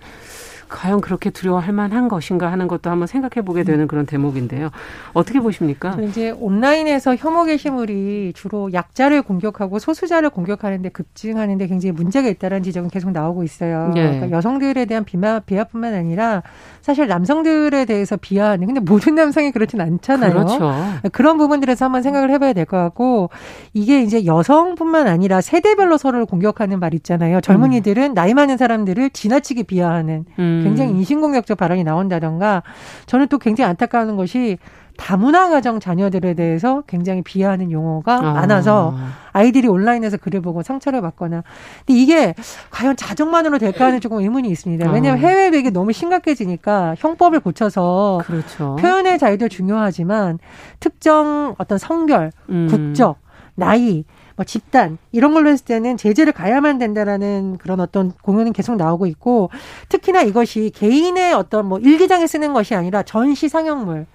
[0.72, 4.70] 과연 그렇게 두려워할 만한 것인가 하는 것도 한번 생각해 보게 되는 그런 대목인데요.
[5.12, 5.96] 어떻게 보십니까?
[6.02, 13.12] 이제 온라인에서 혐오 게시물이 주로 약자를 공격하고 소수자를 공격하는데 급증하는데 굉장히 문제가 있다는 지적은 계속
[13.12, 13.92] 나오고 있어요.
[13.94, 14.02] 네.
[14.02, 16.42] 그러니까 여성들에 대한 비하, 비하뿐만 아니라
[16.80, 20.32] 사실 남성들에 대해서 비하하는 근데 모든 남성이 그렇진 않잖아요.
[20.32, 20.72] 그렇죠.
[21.12, 23.28] 그런 부분들에서 한번 생각을 해봐야 될 것 같고
[23.74, 27.40] 이게 이제 여성뿐만 아니라 세대별로 서로를 공격하는 말 있잖아요.
[27.40, 28.14] 젊은이들은 음.
[28.14, 30.61] 나이 많은 사람들을 지나치게 비하하는 음.
[30.62, 32.62] 굉장히 인신공격적 발언이 나온다던가
[33.06, 34.58] 저는 또 굉장히 안타까운 것이
[34.96, 38.32] 다문화 가정 자녀들에 대해서 굉장히 비하하는 용어가 아.
[38.32, 38.94] 많아서
[39.32, 41.42] 아이들이 온라인에서 글을 보고 상처를 받거나
[41.86, 42.34] 근데 이게
[42.70, 44.90] 과연 자정만으로 될까 하는 조금 의문이 있습니다.
[44.90, 45.28] 왜냐하면 아.
[45.28, 48.76] 해외 배기 너무 심각해지니까 형법을 고쳐서 그렇죠.
[48.76, 50.38] 표현의 자유도 중요하지만
[50.78, 52.68] 특정 어떤 성별, 음.
[52.70, 53.18] 국적,
[53.54, 54.04] 나이
[54.42, 59.50] 뭐 집단 이런 걸로 했을 때는 제재를 가야만 된다라는 그런 어떤 공연은 계속 나오고 있고
[59.88, 64.06] 특히나 이것이 개인의 어떤 뭐 일기장에 쓰는 것이 아니라 전시 상영물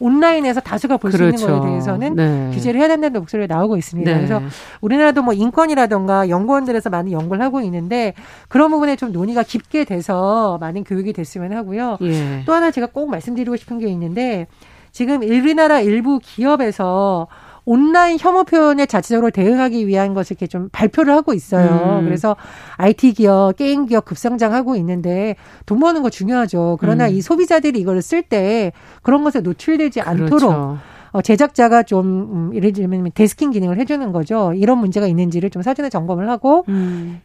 [0.00, 1.44] 온라인에서 다수가 볼수 그렇죠.
[1.44, 2.50] 있는 거에 대해서는 네.
[2.52, 4.10] 규제를 해야 된다는 목소리가 나오고 있습니다.
[4.10, 4.16] 네.
[4.16, 4.40] 그래서
[4.80, 8.14] 우리나라도 뭐 인권이라던가 연구원들에서 많은 연구를 하고 있는데
[8.48, 11.98] 그런 부분에 좀 논의가 깊게 돼서 많은 교육이 됐으면 하고요.
[12.02, 12.42] 예.
[12.44, 14.46] 또 하나 제가 꼭 말씀드리고 싶은 게 있는데
[14.90, 17.28] 지금 우리나라 일부 기업에서
[17.66, 21.98] 온라인 혐오 표현에 자체적으로 대응하기 위한 것을 이렇게 좀 발표를 하고 있어요.
[22.00, 22.04] 음.
[22.04, 22.36] 그래서
[22.76, 26.76] IT 기업, 게임 기업 급성장하고 있는데 돈 버는 거 중요하죠.
[26.80, 27.14] 그러나 음.
[27.14, 28.72] 이 소비자들이 이걸 쓸 때
[29.02, 30.10] 그런 것에 노출되지 그렇죠.
[30.10, 30.78] 않도록
[31.12, 34.52] 어, 제작자가 좀 음, 예를 들면 데스킹 기능을 해주는 거죠.
[34.54, 37.20] 이런 문제가 있는지를 좀 사전에 점검을 하고 음.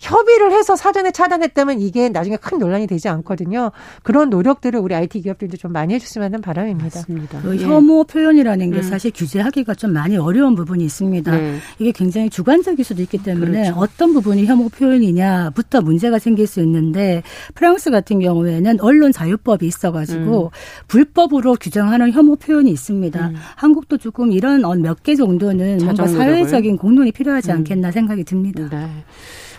[0.00, 3.70] 협의를 해서 사전에 차단했다면 이게 나중에 큰 논란이 되지 않거든요.
[4.02, 6.84] 그런 노력들을 우리 IT 기업들도 좀 많이 해줬으면 하는 바람입니다.
[7.00, 7.40] 맞습니다.
[7.42, 7.64] 그 예.
[7.64, 8.82] 혐오 표현이라는 게 음.
[8.82, 11.30] 사실 규제하기가 좀 많이 어려운 부분이 있습니다.
[11.30, 11.58] 네.
[11.78, 13.78] 이게 굉장히 주관적일 수도 있기 때문에 그렇죠.
[13.78, 17.22] 어떤 부분이 혐오 표현이냐부터 문제가 생길 수 있는데
[17.54, 20.48] 프랑스 같은 경우에는 언론 자유법이 있어가지고 음.
[20.88, 23.28] 불법으로 규정하는 혐오 표현이 있습니다.
[23.28, 23.34] 음.
[23.56, 27.56] 한국도 조금 이런 몇 개 정도는 뭔가 사회적인 공론이 필요하지 음.
[27.58, 28.68] 않겠나 생각이 듭니다.
[28.70, 28.88] 네.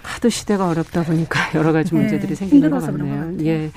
[0.06, 3.34] 하도 시대가 어렵다 보니까 여러 가지 네, 문제들이 네, 생기는 것 같네요.
[3.46, 3.72] 예.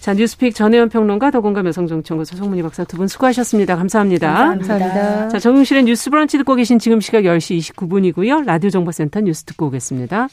[0.00, 3.76] 자, 뉴스픽 전혜연 평론가 더공감 여성정치연구소 송문희 박사 두 분 수고하셨습니다.
[3.76, 4.32] 감사합니다.
[4.32, 4.78] 감사합니다.
[4.78, 5.28] 감사합니다.
[5.28, 8.44] 자, 정용실의 뉴스 브런치 듣고 계신 지금 시각 10시 29분이고요.
[8.44, 10.28] 라디오 정보센터 뉴스 듣고 오겠습니다.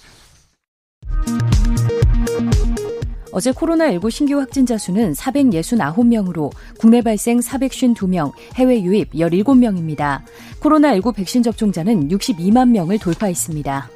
[3.32, 10.22] 어제 코로나19 신규 확진자 수는 469명으로 국내 발생 452명, 해외 유입 17명입니다.
[10.62, 13.90] 코로나19 백신 접종자는 62만 명을 돌파했습니다.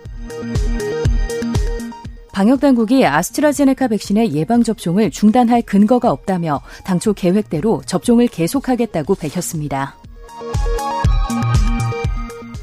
[2.39, 9.97] 방역당국이 아스트라제네카 백신의 예방접종을 중단할 근거가 없다며 당초 계획대로 접종을 계속하겠다고 밝혔습니다.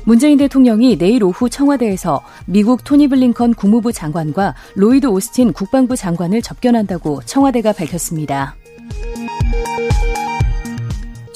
[0.07, 7.21] 문재인 대통령이 내일 오후 청와대에서 미국 토니 블링컨 국무부 장관과 로이드 오스틴 국방부 장관을 접견한다고
[7.27, 8.57] 청와대가 밝혔습니다.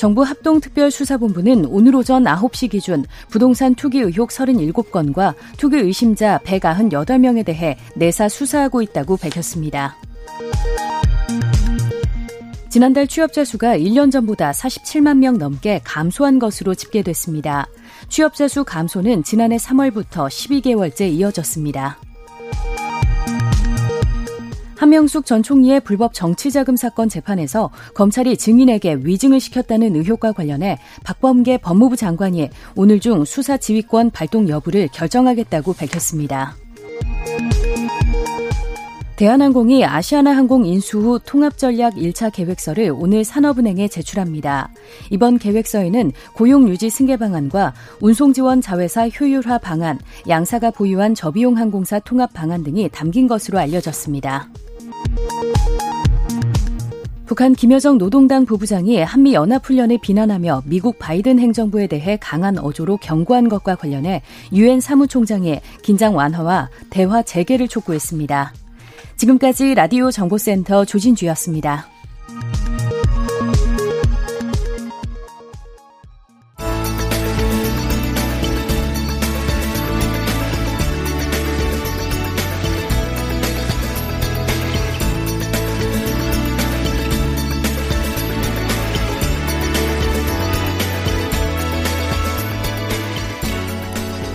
[0.00, 8.26] 정부 합동특별수사본부는 오늘 오전 9시 기준 부동산 투기 의혹 37건과 투기 의심자 198명에 대해 내사
[8.30, 9.98] 수사하고 있다고 밝혔습니다.
[12.70, 17.66] 지난달 취업자 수가 1년 전보다 47만 명 넘게 감소한 것으로 집계됐습니다.
[18.08, 21.98] 취업자 수 감소는 지난해 3월부터 12개월째 이어졌습니다.
[24.80, 31.96] 한명숙 전 총리의 불법 정치자금 사건 재판에서 검찰이 증인에게 위증을 시켰다는 의혹과 관련해 박범계 법무부
[31.96, 36.56] 장관이 오늘 중 수사 지휘권 발동 여부를 결정하겠다고 밝혔습니다.
[39.16, 44.70] 대한항공이 아시아나항공 인수 후 통합전략 1차 계획서를 오늘 산업은행에 제출합니다.
[45.10, 52.64] 이번 계획서에는 고용유지 승계 방안과 운송지원 자회사 효율화 방안, 양사가 보유한 저비용 항공사 통합 방안
[52.64, 54.48] 등이 담긴 것으로 알려졌습니다.
[57.26, 63.76] 북한 김여정 노동당 부부장이 한미 연합훈련을 비난하며 미국 바이든 행정부에 대해 강한 어조로 경고한 것과
[63.76, 68.52] 관련해 유엔 사무총장이 긴장 완화와 대화 재개를 촉구했습니다.
[69.16, 71.86] 지금까지 라디오 정보센터 조진주였습니다.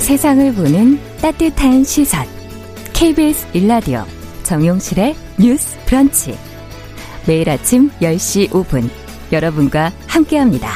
[0.06, 2.28] 세상을 보는 따뜻한 시선.
[2.94, 4.04] KBS 일라디오
[4.44, 6.38] 정용실의 뉴스 브런치.
[7.28, 8.88] 매일 아침 10시 5분
[9.34, 10.70] 여러분과 함께합니다.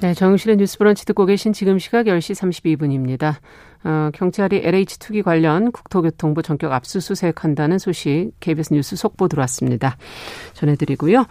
[0.00, 3.34] 네, 정용실의 뉴스 브런치 듣고 계신 지금 시각 10시 32분입니다.
[3.84, 9.98] 어, 경찰이 LH 투기 관련 국토교통부 전격 압수수색한다는 소식 KBS 뉴스 속보 들어왔습니다.
[10.54, 11.26] 전해드리고요.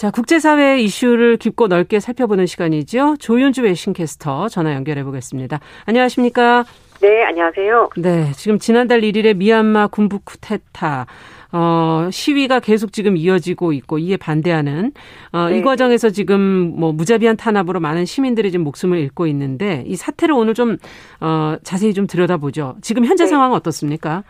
[0.00, 3.16] 자, 국제사회 이슈를 깊고 넓게 살펴보는 시간이죠.
[3.18, 5.60] 조윤주 외신캐스터 전화 연결해 보겠습니다.
[5.84, 6.64] 안녕하십니까?
[7.02, 7.90] 네, 안녕하세요.
[7.98, 11.04] 네, 지금 지난달 1일에 미얀마 군부 쿠데타
[11.52, 14.92] 어, 시위가 계속 지금 이어지고 있고 이에 반대하는
[15.32, 15.58] 어, 네.
[15.58, 16.40] 이 과정에서 지금
[16.78, 20.78] 뭐 무자비한 탄압으로 많은 시민들이 지금 목숨을 잃고 있는데 이 사태를 오늘 좀
[21.20, 22.76] 어, 자세히 좀 들여다보죠.
[22.80, 23.28] 지금 현재 네.
[23.28, 24.24] 상황은 어떻습니까?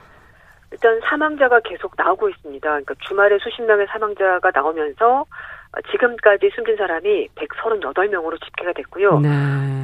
[0.72, 2.68] 일단 사망자가 계속 나오고 있습니다.
[2.68, 5.26] 그러니까 주말에 수십 명의 사망자가 나오면서
[5.92, 9.20] 지금까지 숨진 사람이 138명으로 집계가 됐고요.
[9.20, 9.28] 네.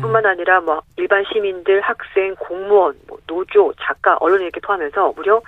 [0.01, 5.41] 뿐만 아니라 뭐 일반 시민들, 학생, 공무원, 뭐 노조, 작가, 언론 이렇게 포함해서 무려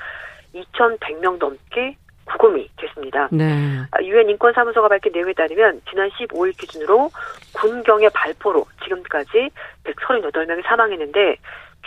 [0.54, 3.28] 2,100명 넘게 구금이 됐습니다.
[3.32, 3.78] 네.
[3.90, 7.10] 아, 유엔 인권사무소가 밝힌 내용에 따르면 지난 15일 기준으로
[7.54, 9.50] 군경의 발포로 지금까지
[9.84, 11.36] 138명이 사망했는데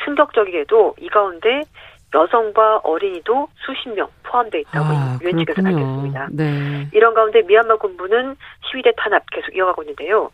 [0.04, 1.64] 충격적이게도 이 가운데
[2.14, 6.28] 여성과 어린이도 수십 명 포함되어 있다고 아, 유엔 측에서 밝혔습니다.
[6.32, 6.88] 네.
[6.94, 8.36] 이런 가운데 미얀마 군부는
[8.70, 10.30] 시위대 탄압 계속 이어가고 있는데요.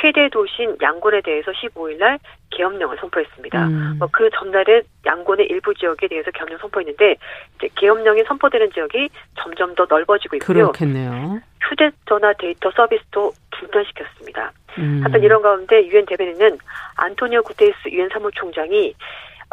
[0.00, 2.18] 최대 도시인 양곤에 대해서 15일 날
[2.50, 3.66] 계엄령을 선포했습니다.
[3.66, 3.96] 음.
[3.98, 7.16] 뭐그 전날에 양곤의 일부 지역에 대해서 계엄령 선포했는데
[7.56, 9.08] 이제 계엄령이 선포되는 지역이
[9.40, 10.72] 점점 더 넓어지고 있고요.
[10.72, 11.40] 그렇겠네요.
[11.62, 14.52] 휴대전화 데이터 서비스도 중단시켰습니다.
[14.78, 15.00] 음.
[15.04, 16.58] 한편 이런 가운데 유엔 대변인은
[16.96, 18.94] 안토니오 구테이스 유엔 사무총장이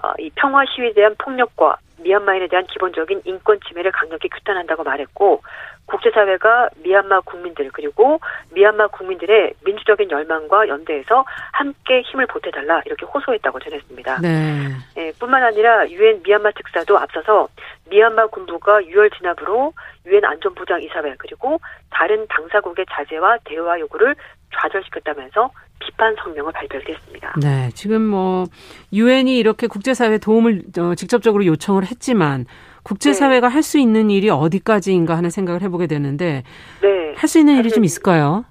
[0.04, 5.41] 어, 이 평화 시위에 대한 폭력과 미얀마인에 대한 기본적인 인권 침해를 강력히 규탄한다고 말했고
[5.86, 8.19] 국제사회가 미얀마 국민들 그리고
[8.51, 14.21] 미얀마 국민들의 민주적인 열망과 연대해서 함께 힘을 보태달라 이렇게 호소했다고 전했습니다.
[14.21, 14.69] 네.
[14.95, 17.49] 네 뿐만 아니라 유엔 미얀마 특사도 앞서서
[17.89, 19.73] 미얀마 군부가 6월 진압으로
[20.06, 24.15] 유엔 안전부장 이사회 그리고 다른 당사국의 자제와 대화 요구를
[24.54, 25.51] 좌절시켰다면서
[25.82, 27.34] 비판 성명을 발표했습니다.
[27.41, 28.46] 네, 지금 뭐
[28.94, 32.46] 유엔이 이렇게 국제사회 도움을 어, 직접적으로 요청을 했지만
[32.84, 33.54] 국제사회가 네.
[33.54, 36.44] 할수 있는 일이 어디까지인가 하는 생각을 해보게 되는데
[36.82, 37.13] 네.
[37.15, 38.46] 할 수 있는 일이 좀 있을까요?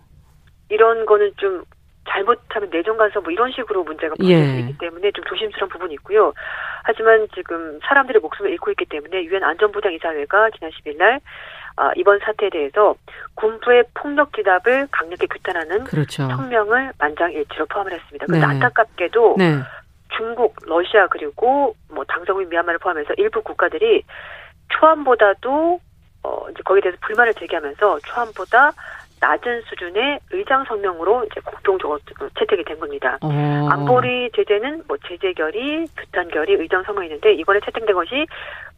[0.68, 1.64] 이런 거는 좀
[2.08, 4.74] 잘못하면 내정 간섭 뭐 이런 식으로 문제가 벌어질 예.
[4.78, 6.32] 때문에 좀 조심스러운 부분이 있고요.
[6.84, 11.20] 하지만 지금 사람들의 목숨을 잃고 있기 때문에 유엔 안전보장 이사회가 지난 10일 날
[11.80, 12.94] 어, 이번 사태에 대해서
[13.36, 16.28] 군부의 폭력 진압을 강력히 규탄하는 그렇죠.
[16.28, 18.26] 성명을 만장일치로 포함을 했습니다.
[18.26, 18.52] 그런데 네.
[18.52, 19.60] 안타깝게도 네.
[20.14, 24.02] 중국, 러시아 그리고 뭐 당사국인 미얀마를 포함해서 일부 국가들이
[24.68, 25.80] 초안보다도
[26.22, 28.72] 어 이제 거기에 대해서 불만을 제기하면서 초안보다
[29.22, 31.98] 낮은 수준의 의장 성명으로 이제 공동적으로
[32.38, 33.16] 채택이 된 겁니다.
[33.22, 33.68] 어.
[33.70, 38.26] 안보리 제재는 뭐 제재 결의, 규탄 결의, 의장 성명이 있는데 이번에 채택된 것이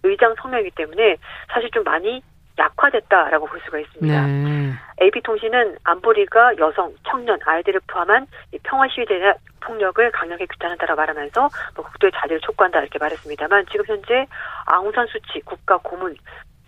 [0.05, 1.17] 의장 성명이기 때문에
[1.53, 2.23] 사실 좀 많이
[2.59, 4.27] 약화됐다라고 볼 수가 있습니다.
[4.27, 4.73] 네.
[5.01, 8.27] AP통신은 안보리가 여성, 청년, 아이들을 포함한
[8.63, 14.27] 평화 시위대 의 폭력을 강력히 규탄한다라고 말하면서 뭐 국도의 자제를 촉구한다 이렇게 말했습니다만 지금 현재
[14.67, 16.17] 아웅산 수치 국가 고문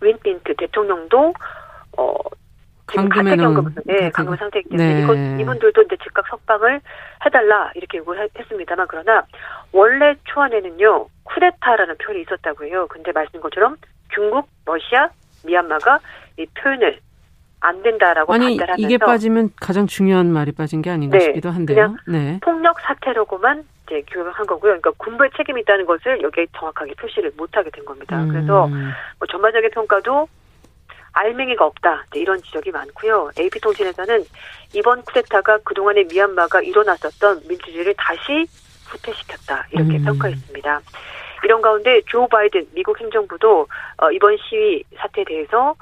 [0.01, 1.35] 윈빈트 대통령도
[1.97, 2.15] 어
[2.87, 5.03] 강금에 경금, 네, 강금 상태이기 때문에 네.
[5.03, 6.81] 이것, 이분들도 이제 즉각 석방을
[7.25, 9.25] 해달라 이렇게 요구를 했습니다만 그러나
[9.73, 12.87] 원래 초안에는요 쿠데타라는 표현이 있었다고 해요.
[12.89, 13.77] 근데 말씀 것처럼
[14.15, 15.09] 중국, 러시아,
[15.45, 16.01] 미얀마가
[16.39, 16.99] 이 표현을
[17.61, 21.97] 안 된다라고 아니 판단하면서 이게 빠지면 가장 중요한 말이 빠진 게 아닌가 네, 싶기도 한데요.
[22.07, 22.39] 네.
[22.43, 24.79] 폭력 사태로고만 이제 규명한 거고요.
[24.81, 28.23] 그러니까 군부의 책임이 있다는 것을 여기에 정확하게 표시를 못하게 된 겁니다.
[28.23, 28.29] 음.
[28.29, 30.29] 그래서 뭐 전반적인 평가도
[31.13, 33.31] 알맹이가 없다 이런 지적이 많고요.
[33.39, 34.25] AP통신에서는
[34.75, 38.47] 이번 쿠데타가 그동안의 미얀마가 일어났었던 민주주의를 다시
[38.89, 40.05] 후퇴시켰다 이렇게 음.
[40.05, 40.81] 평가했습니다.
[41.45, 45.75] 이런 가운데 조 바이든 미국 행정부도 어, 이번 시위 사태에 대해서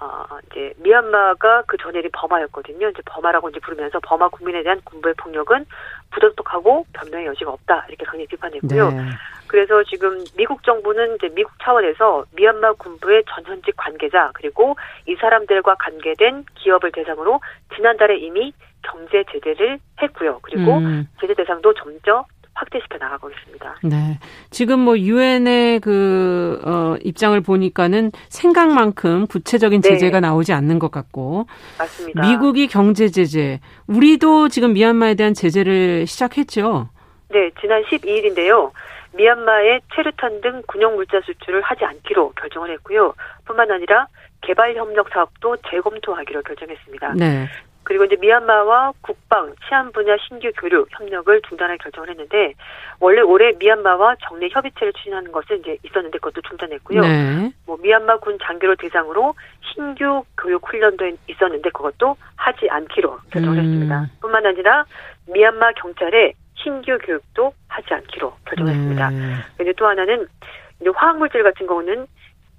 [0.00, 2.88] 어, 이제 미얀마가 그 전에는 버마였거든요.
[2.88, 5.66] 이제 버마라고 이제 부르면서 버마 국민에 대한 군부의 폭력은
[6.10, 8.90] 부적격하고 변명의 여지가 없다 이렇게 강력히 비판했고요.
[8.90, 9.02] 네.
[9.46, 16.44] 그래서 지금 미국 정부는 이제 미국 차원에서 미얀마 군부의 전현직 관계자 그리고 이 사람들과 관계된
[16.54, 17.40] 기업을 대상으로
[17.76, 20.38] 지난달에 이미 경제 제재를 했고요.
[20.40, 21.08] 그리고 음.
[21.20, 22.24] 제재 대상도 점점
[22.60, 23.76] 확대시켜 나가고 있습니다.
[23.84, 24.18] 네.
[24.50, 29.88] 지금 뭐 유엔의 그 어, 입장을 보니까는 생각만큼 구체적인 네.
[29.90, 30.28] 제재가 네.
[30.28, 31.46] 나오지 않는 것 같고
[31.78, 32.20] 맞습니다.
[32.22, 36.88] 미국이 경제 제재, 우리도 지금 미얀마에 대한 제재를 시작했죠.
[37.30, 38.70] 네, 지난 12일인데요.
[39.12, 43.14] 미얀마의 체류탄 등 군용 물자 수출을 하지 않기로 결정을 했고요.
[43.44, 44.06] 뿐만 아니라
[44.42, 47.14] 개발 협력 사업도 재검토하기로 결정했습니다.
[47.14, 47.48] 네.
[47.82, 52.54] 그리고 이제 미얀마와 국방, 치안 분야 신규 교류 협력을 중단할 결정을 했는데
[53.00, 57.00] 원래 올해 미얀마와 정례 협의체를 추진하는 것은 이제 있었는데 그것도 중단했고요.
[57.00, 57.52] 네.
[57.66, 59.34] 뭐 미얀마 군 장교를 대상으로
[59.72, 63.64] 신규 교육 훈련도 있었는데 그것도 하지 않기로 결정을 음.
[63.64, 64.06] 했습니다.
[64.20, 64.84] 뿐만 아니라
[65.26, 69.10] 미얀마 경찰의 신규 교육도 하지 않기로 결정했습니다.
[69.10, 69.34] 네.
[69.56, 70.26] 그리고 또 하나는
[70.80, 72.06] 이제 화학물질 같은 경우는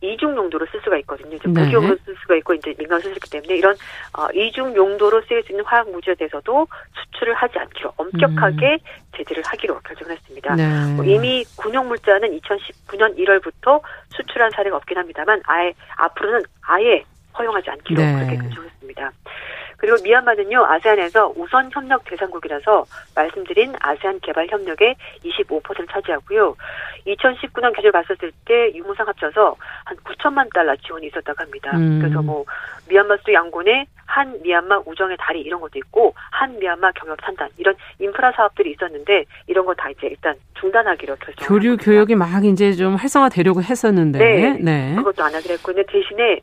[0.02, 1.36] 이중 용도로 쓸 수가 있거든요.
[1.36, 1.62] 이제 네.
[1.62, 3.76] 무기용으로 쓸 수가 있고 이제 민간 쓸수 있기 때문에 이런
[4.18, 8.78] 어, 이중 용도로 쓰일 수 있는 화학 무기에 대해서도 수출을 하지 않기로 엄격하게 음.
[9.16, 10.56] 제재를 하기로 결정을 했습니다.
[10.56, 10.94] 네.
[10.96, 17.04] 뭐 이미 군용 물자는 2019년 1월부터 수출한 사례가 없긴 합니다만 아예 앞으로는 아예
[17.38, 18.14] 허용하지 않기로 네.
[18.16, 19.12] 그렇게 결정했습니다.
[19.82, 26.56] 그리고 미얀마는요 아세안에서 우선 협력 대상국이라서 말씀드린 아세안 개발 협력의 25%를 차지하고요.
[27.08, 31.72] 2019년 계절 봤었을 때 유무상 합쳐서 한 9천만 달러 지원이 있었다고 합니다.
[31.76, 32.00] 음.
[32.00, 32.46] 그래서 뭐
[32.90, 37.74] 미얀마 수 양곤의 한 미얀마 우정의 다리 이런 것도 있고 한 미얀마 경협 산단 이런
[37.98, 41.48] 인프라 사업들이 있었는데 이런 거 다 이제 일단 중단하기로 결정.
[41.48, 44.96] 교류 교역이 막 이제 좀 활성화되려고 했었는데 네, 네.
[44.96, 46.40] 그것도 안 하기로 했고 근데 대신에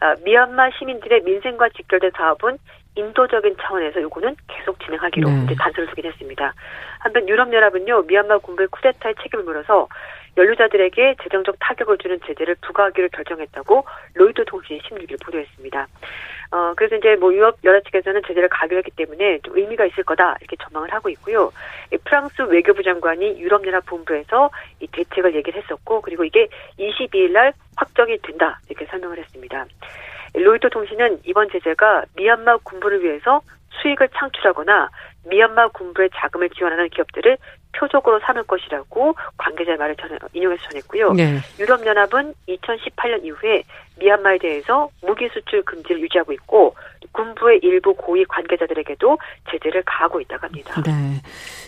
[0.00, 2.56] 아, 미얀마 시민들의 민생과 직결된 사업은
[2.94, 5.44] 인도적인 차원에서 요거는 계속 진행하기로 네.
[5.44, 6.52] 이제 단서를 쓰긴 했습니다.
[6.98, 9.88] 한편 유럽연합은요 미얀마 군부의 쿠데타의 책임을 물어서
[10.36, 15.88] 연루자들에게 재정적 타격을 주는 제재를 부과하기로 결정했다고 로이드 통신이 16일 보도했습니다.
[16.52, 20.36] 어, 그래서 이제 뭐 유럽 연합 측에서는 제재를 가기로 했기 때문에 좀 의미가 있을 거다
[20.40, 21.52] 이렇게 전망을 하고 있고요.
[22.04, 24.50] 프랑스 외교부 장관이 유럽연합 본부에서
[24.80, 26.48] 이 대책을 얘기를 했었고 그리고 이게
[26.78, 29.66] 22일 날 확정이 된다 이렇게 설명을 했습니다.
[30.34, 33.40] 로이터 통신은 이번 제재가 미얀마 군부를 위해서
[33.82, 34.88] 수익을 창출하거나
[35.28, 37.36] 미얀마 군부의 자금을 지원하는 기업들을
[37.72, 41.12] 표적으로 삼을 것이라고 관계자의 말을 전, 인용해서 전했고요.
[41.12, 41.38] 네.
[41.58, 43.62] 유럽연합은 2018년 이후에
[44.00, 46.74] 미얀마에 대해서 무기 수출 금지를 유지하고 있고
[47.12, 49.18] 군부의 일부 고위 관계자들에게도
[49.50, 50.82] 제재를 가하고 있다고 합니다.
[50.84, 51.20] 네.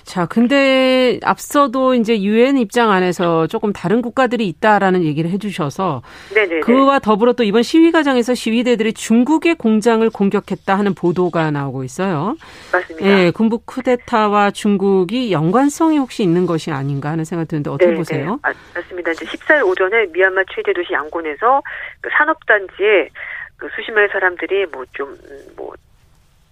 [0.04, 6.02] 자, 근데 앞서도 이제 유엔 입장 안에서 조금 다른 국가들이 있다라는 얘기를 해주셔서
[6.34, 12.36] 네네 그와 더불어 또 이번 시위 과정에서 시위대들이 중국의 공장을 공격했다 하는 보도가 나오고 있어요.
[12.72, 13.06] 맞습니다.
[13.06, 17.98] 예, 군부 쿠데타와 중국이 연관성이 혹시 있는 것이 아닌가 하는 생각 드는데 어떻게 네네.
[17.98, 18.38] 보세요?
[18.42, 19.12] 아, 맞습니다.
[19.12, 21.62] 이제 14일 오전에 미얀마 최대 도시 양곤에서
[22.00, 23.08] 그 산업단지에
[23.56, 25.16] 그 수십 명의 사람들이 뭐 좀뭐
[25.56, 25.74] 뭐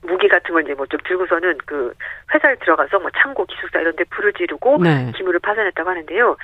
[0.02, 1.92] 무기 같은 걸 이제 뭐 좀 들고서는 그
[2.34, 5.12] 회사에 들어가서 뭐 창고 기숙사 이런 데 불을 지르고 네.
[5.16, 6.36] 기물을 파손했다고 하는데요.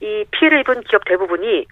[0.00, 1.66] 이 피해를 입은 기업 대부분이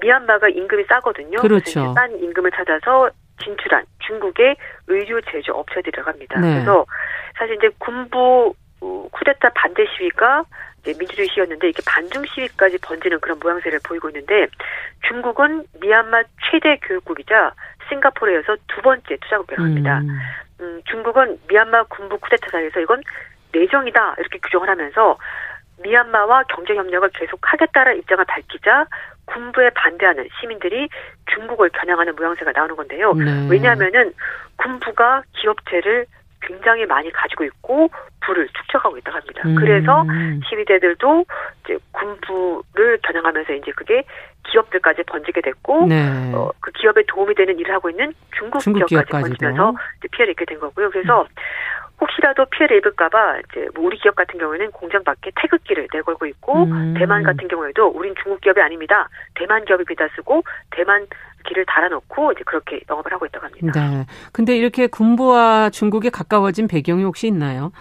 [0.00, 1.38] 미얀마가 임금이 싸거든요.
[1.40, 1.92] 그렇죠.
[1.94, 3.10] 싼 임금을 찾아서
[3.42, 4.56] 진출한 중국의
[4.88, 6.40] 의류 제조 업체들이라고 합니다.
[6.40, 6.54] 네.
[6.54, 6.86] 그래서
[7.38, 10.44] 사실 이제 군부 어, 쿠데타 반대 시위가
[10.92, 14.46] 민주주의 시위였는데 이게 반중 시위까지 번지는 그런 모양새를 보이고 있는데
[15.08, 17.54] 중국은 미얀마 최대 교육국이자
[17.88, 20.00] 싱가포르에 이어서 두 번째 투자국이라고 합니다.
[20.00, 20.18] 음.
[20.60, 23.02] 음, 중국은 미얀마 군부 쿠데타 사이에서 이건
[23.52, 25.18] 내정이다 이렇게 규정을 하면서
[25.82, 28.86] 미얀마와 경제 협력을 계속하겠다는 입장을 밝히자
[29.26, 30.88] 군부에 반대하는 시민들이
[31.34, 33.14] 중국을 겨냥하는 모양새가 나오는 건데요.
[33.14, 33.48] 네.
[33.50, 34.12] 왜냐하면은
[34.56, 36.06] 군부가 기업체를
[36.46, 37.90] 굉장히 많이 가지고 있고
[38.20, 39.42] 부를 축적하고 있다고 합니다.
[39.46, 39.54] 음.
[39.54, 40.04] 그래서
[40.48, 41.24] 시위대들도
[41.64, 44.04] 이제 군부를 겨냥하면서 이제 그게
[44.44, 46.32] 기업들까지 번지게 됐고 네.
[46.34, 49.74] 어, 그 기업에 도움이 되는 일을 하고 있는 중국, 중국 기업까지 번지면서
[50.12, 50.90] 피해를 입게 된 거고요.
[50.90, 51.26] 그래서 음.
[52.00, 56.94] 혹시라도 피해를 입을까봐 이제 뭐 우리 기업 같은 경우에는 공장 밖에 태극기를 내걸고 있고 음.
[56.98, 59.08] 대만 같은 경우에도 우린 중국 기업이 아닙니다.
[59.34, 61.06] 대만 기업이 비다 쓰고 대만
[61.44, 63.72] 길을 달아놓고 이제 그렇게 영업을 하고 있다고 합니다.
[63.80, 64.06] 네.
[64.32, 67.72] 근데 이렇게 군부와 중국에 가까워진 배경이 혹시 있나요?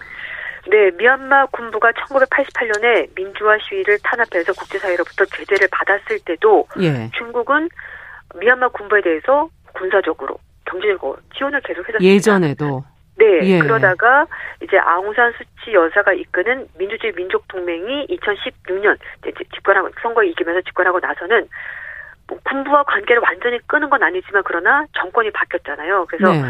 [0.69, 7.09] 네, 미얀마 군부가 1988년에 민주화 시위를 탄압해서 국제사회로부터 제재를 받았을 때도 예.
[7.17, 7.69] 중국은
[8.39, 12.03] 미얀마 군부에 대해서 군사적으로 경제적으로 지원을 계속했었습니다.
[12.03, 12.83] 예전에도
[13.17, 13.59] 네, 예.
[13.59, 14.25] 그러다가
[14.61, 18.97] 이제 아웅산 수치 여사가 이끄는 민주주의 민족 동맹이 2016년
[19.53, 21.47] 집권하고 선거에 이기면서 집권하고 나서는
[22.33, 26.05] 뭐 군부와 관계를 완전히 끊은 건 아니지만 그러나 정권이 바뀌었잖아요.
[26.09, 26.41] 그래서 네.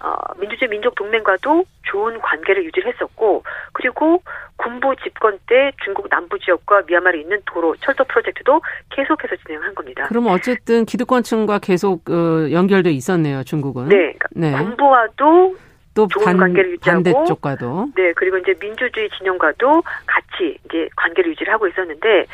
[0.00, 4.22] 어, 민주주의 민족 동맹과도 좋은 관계를 유지했었고 그리고
[4.56, 8.60] 군부 집권 때 중국 남부 지역과 미얀마에 있는 도로 철도 프로젝트도
[8.90, 10.06] 계속해서 진행한 겁니다.
[10.08, 13.88] 그럼 어쨌든 기득권층과 계속 어, 연결돼 있었네요, 중국은.
[13.88, 14.52] 네, 그러니까 네.
[14.52, 15.56] 군부와도
[15.94, 21.52] 또 좋은 반, 관계를 유지하고 반대쪽과도 네 그리고 이제 민주주의 진영과도 같이 이제 관계를 유지를
[21.52, 22.26] 하고 있었는데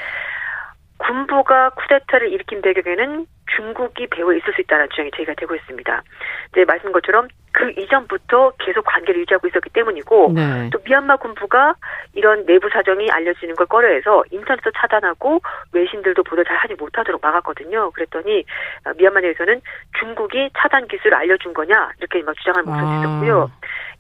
[1.07, 3.27] 군부가 쿠데타를 일으킨 배경에는
[3.57, 6.03] 중국이 배후에 있을 수 있다는 주장이 제기가 되고 있습니다.
[6.51, 10.71] 이제 말씀 것처럼 그 이전부터 계속 관계를 유지하고 있었기 때문이고 네.
[10.73, 11.75] 또 미얀마 군부가
[12.15, 15.41] 이런 내부 사정이 알려지는 걸 꺼려해서 인터넷도 차단하고
[15.73, 17.91] 외신들도 보도 잘 하지 못하도록 막았거든요.
[17.93, 18.45] 그랬더니
[18.87, 19.61] 어, 미얀마 내에서는
[20.01, 22.99] 중국이 차단 기술을 알려준 거냐 이렇게 막 주장하는 목소리 아.
[23.01, 23.51] 있었고요.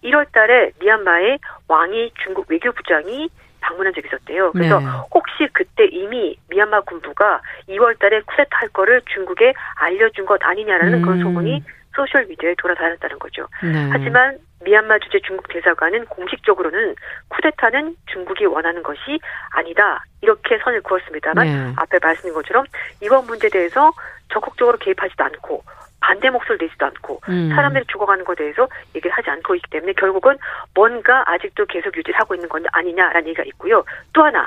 [0.04, 1.38] 1월 달에 미얀마의
[1.68, 3.28] 왕이 중국 외교부장이
[3.64, 4.52] 방문한 적이 있었대요.
[4.52, 4.86] 그래서 네.
[5.14, 11.02] 혹시 그때 이미 미얀마 군부가 2월 달에 쿠데타 할 거를 중국에 알려준 것 아니냐라는 음.
[11.02, 11.62] 그런 소문이
[11.94, 13.46] 소셜 미디어에 돌아다녔다는 거죠.
[13.62, 13.88] 네.
[13.90, 16.94] 하지만 미얀마 주재 중국 대사관은 공식적으로는
[17.28, 21.72] 쿠데타는 중국이 원하는 것이 아니다 이렇게 선을 그었습니다만 네.
[21.76, 22.64] 앞에 말씀인 것처럼
[23.02, 23.92] 이번 문제에 대해서
[24.32, 25.62] 적극적으로 개입하지도 않고
[26.04, 27.48] 반대 목소리를 내지도 않고 음.
[27.54, 30.36] 사람들이 죽어가는 것에 대해서 얘기를 하지 않고 있기 때문에 결국은
[30.74, 33.82] 뭔가 아직도 계속 유지하고 있는 건 아니냐라는 얘기가 있고요.
[34.12, 34.46] 또 하나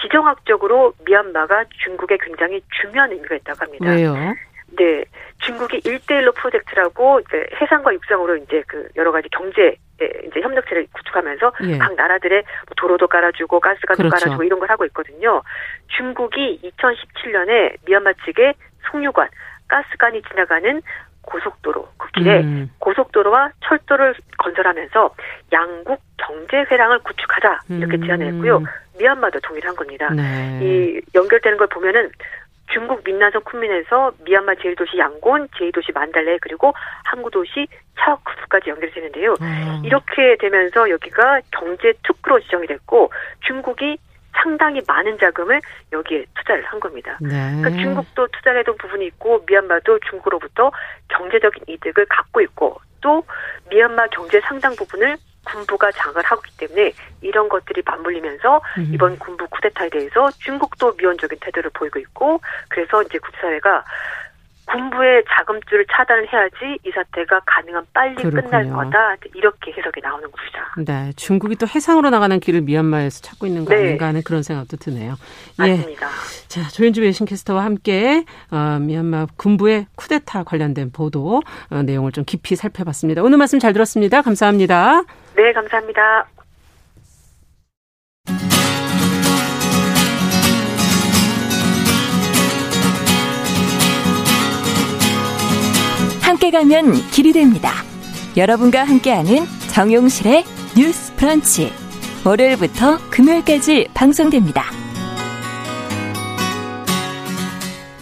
[0.00, 3.90] 지정학적으로 미얀마가 중국에 굉장히 중요한 의미가 있다고 합니다.
[3.90, 4.14] 왜요?
[4.76, 5.04] 네,
[5.38, 11.78] 중국이 일대일로 프로젝트라고 이제 해상과 육상으로 이제 그 여러 가지 경제 이제 협력체를 구축하면서 예.
[11.78, 14.16] 각 나라들의 뭐 도로도 깔아주고 가스관도 그렇죠.
[14.16, 15.42] 깔아주고 이런 걸 하고 있거든요.
[15.96, 18.54] 중국이 2017년에 미얀마 측에
[18.90, 19.28] 송유관
[19.68, 20.82] 가스관이 지나가는
[21.22, 22.70] 고속도로 그 길에 음.
[22.78, 25.14] 고속도로와 철도를 건설하면서
[25.52, 28.58] 양국 경제 회랑을 구축하자 이렇게 제안을 했고요.
[28.58, 28.64] 음.
[28.98, 30.10] 미얀마도 동의를 한 겁니다.
[30.10, 30.60] 네.
[30.62, 32.10] 이 연결되는 걸 보면은
[32.72, 36.72] 중국 민나성 쿤민에서 미얀마 제1도시 양곤, 제2도시 만달레 그리고
[37.04, 37.66] 항구 도시
[37.98, 39.34] 차오쿠스까지 연결되는데요.
[39.40, 39.82] 음.
[39.84, 43.12] 이렇게 되면서 여기가 경제 특구로 지정이 됐고
[43.46, 43.98] 중국이
[44.34, 45.60] 상당히 많은 자금을
[45.92, 47.16] 여기에 투자를 한 겁니다.
[47.20, 47.28] 네.
[47.28, 50.70] 그러니까 중국도 투자를 해둔 부분이 있고 미얀마도 중국으로부터
[51.08, 53.22] 경제적인 이득을 갖고 있고 또
[53.70, 58.90] 미얀마 경제 상당 부분을 군부가 장을 하고 있기 때문에 이런 것들이 맞물리면서 음.
[58.92, 63.84] 이번 군부 쿠데타에 대해서 중국도 미온적인 태도를 보이고 있고 그래서 이제 국제사회가
[64.66, 68.42] 군부의 자금줄을 차단을 해야지 이 사태가 가능한 빨리 그렇군요.
[68.42, 70.74] 끝날 거다 이렇게 해석이 나오는 겁니다.
[70.78, 73.80] 네, 중국이 또 해상으로 나가는 길을 미얀마에서 찾고 있는 거 네.
[73.80, 75.14] 아닌가 하는 그런 생각도 드네요.
[75.64, 75.76] 예.
[75.76, 76.06] 맞습니다.
[76.06, 76.48] 예.
[76.48, 83.22] 자, 조현주 외신캐스터와 함께 어, 미얀마 군부의 쿠데타 관련된 보도 어, 내용을 좀 깊이 살펴봤습니다.
[83.22, 84.22] 오늘 말씀 잘 들었습니다.
[84.22, 85.02] 감사합니다.
[85.36, 86.26] 네, 감사합니다.
[96.34, 97.70] 함께 가면 길이 됩니다.
[98.36, 100.42] 여러분과 함께하는 정용실의
[100.76, 101.70] 뉴스 프런치.
[102.26, 104.64] 월요일부터 금요일까지 방송됩니다.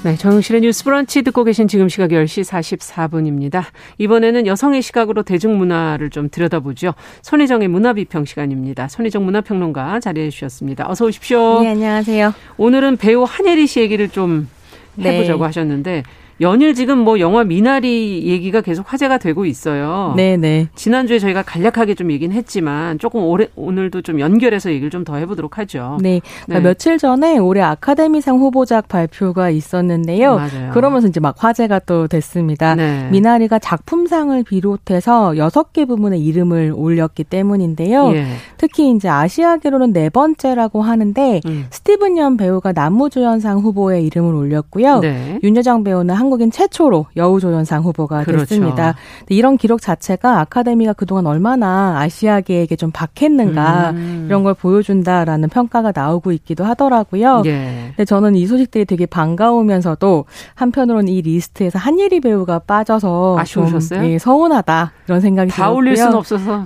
[0.02, 3.64] 네, 정영실의 뉴스 브런치 듣고 계신 지금 시각 10시 44분입니다.
[3.98, 6.94] 이번에는 여성의 시각으로 대중문화를 좀 들여다보죠.
[7.20, 8.88] 손희정의 문화비평 시간입니다.
[8.88, 10.88] 손희정 문화평론가 자리해 주셨습니다.
[10.88, 11.60] 어서 오십시오.
[11.60, 12.32] 네, 안녕하세요.
[12.56, 14.48] 오늘은 배우 한예리 씨 얘기를 좀
[14.94, 15.18] 네.
[15.18, 15.44] 해보자고 네.
[15.44, 16.02] 하셨는데
[16.40, 20.14] 연일 지금 뭐 영화 미나리 얘기가 계속 화제가 되고 있어요.
[20.16, 20.68] 네, 네.
[20.74, 25.58] 지난주에 저희가 간략하게 좀 얘기는 했지만 조금 오래, 오늘도 좀 연결해서 얘기를 좀 더 해보도록
[25.58, 25.98] 하죠.
[26.00, 26.20] 네.
[26.46, 26.60] 네.
[26.60, 30.36] 며칠 전에 올해 아카데미상 후보작 발표가 있었는데요.
[30.36, 30.70] 맞아요.
[30.72, 32.76] 그러면서 이제 막 화제가 또 됐습니다.
[32.76, 33.08] 네.
[33.10, 38.12] 미나리가 작품상을 비롯해서 여섯 개 부문에 이름을 올렸기 때문인데요.
[38.14, 38.26] 예.
[38.58, 41.66] 특히 이제 아시아계로는 네 번째라고 하는데 음.
[41.70, 45.00] 스티븐 연 배우가 남무주연상 후보에 이름을 올렸고요.
[45.00, 45.40] 네.
[45.42, 48.46] 윤여정 배우는 한국 한국인 최초로 여우조연상 후보가 그렇죠.
[48.46, 48.94] 됐습니다.
[49.28, 54.24] 이런 기록 자체가 아카데미가 그동안 얼마나 아시아계에게 좀 박했는가 음.
[54.28, 57.42] 이런 걸 보여준다라는 평가가 나오고 있기도 하더라고요.
[57.44, 57.88] 예.
[57.88, 60.24] 근데 저는 이 소식들이 되게 반가우면서도
[60.54, 64.00] 한편으로는 이 리스트에서 한예리 배우가 빠져서 아쉬우셨어요?
[64.00, 65.76] 좀, 예, 서운하다 이런 생각이 다 들었고요.
[65.76, 66.64] 올릴 수는 없어서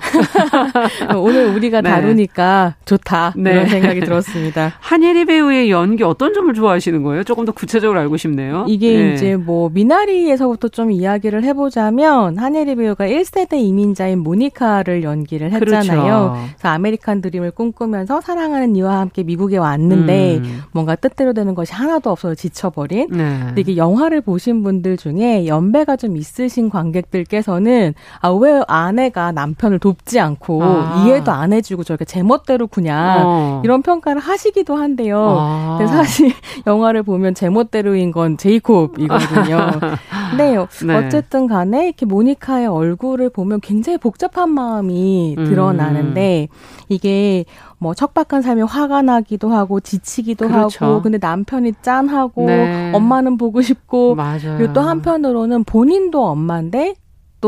[1.18, 1.90] 오늘 우리가 네.
[1.90, 3.50] 다루니까 좋다 네.
[3.50, 4.74] 이런 생각이 들었습니다.
[4.78, 7.24] 한예리 배우의 연기 어떤 점을 좋아하시는 거예요?
[7.24, 8.64] 조금 더 구체적으로 알고 싶네요.
[8.68, 9.14] 이게 네.
[9.14, 16.30] 이제 뭐뭐 미나리에서부터 좀 이야기를 해보자면 한예리 배우가 1세대 이민자인 모니카를 연기를 했잖아요.
[16.30, 16.36] 그렇죠.
[16.58, 20.62] 그래서 아메리칸 드림을 꿈꾸면서 사랑하는 이와 함께 미국에 왔는데 음.
[20.72, 23.08] 뭔가 뜻대로 되는 것이 하나도 없어서 지쳐버린.
[23.10, 23.40] 네.
[23.46, 30.20] 근데 이게 영화를 보신 분들 중에 연배가 좀 있으신 관객들께서는 아 왜 아내가 남편을 돕지
[30.20, 31.04] 않고 아.
[31.06, 33.62] 이해도 안 해주고 저렇게 제멋대로 그냥 어.
[33.64, 35.36] 이런 평가를 하시기도 한데요.
[35.38, 35.76] 아.
[35.78, 36.32] 근데 사실
[36.66, 39.35] 영화를 보면 제멋대로인 건 제이콥이거든요.
[39.40, 39.70] 있거든요.
[40.36, 40.56] 네,
[40.86, 45.44] 네, 어쨌든 간에 이렇게 모니카의 얼굴을 보면 굉장히 복잡한 마음이 음.
[45.44, 46.48] 드러나는데
[46.88, 47.44] 이게
[47.78, 50.84] 뭐 척박한 삶에 화가 나기도 하고 지치기도 그렇죠.
[50.84, 52.92] 하고 근데 남편이 짠하고 네.
[52.94, 54.56] 엄마는 보고 싶고 맞아요.
[54.56, 56.94] 그리고 또 한편으로는 본인도 엄마인데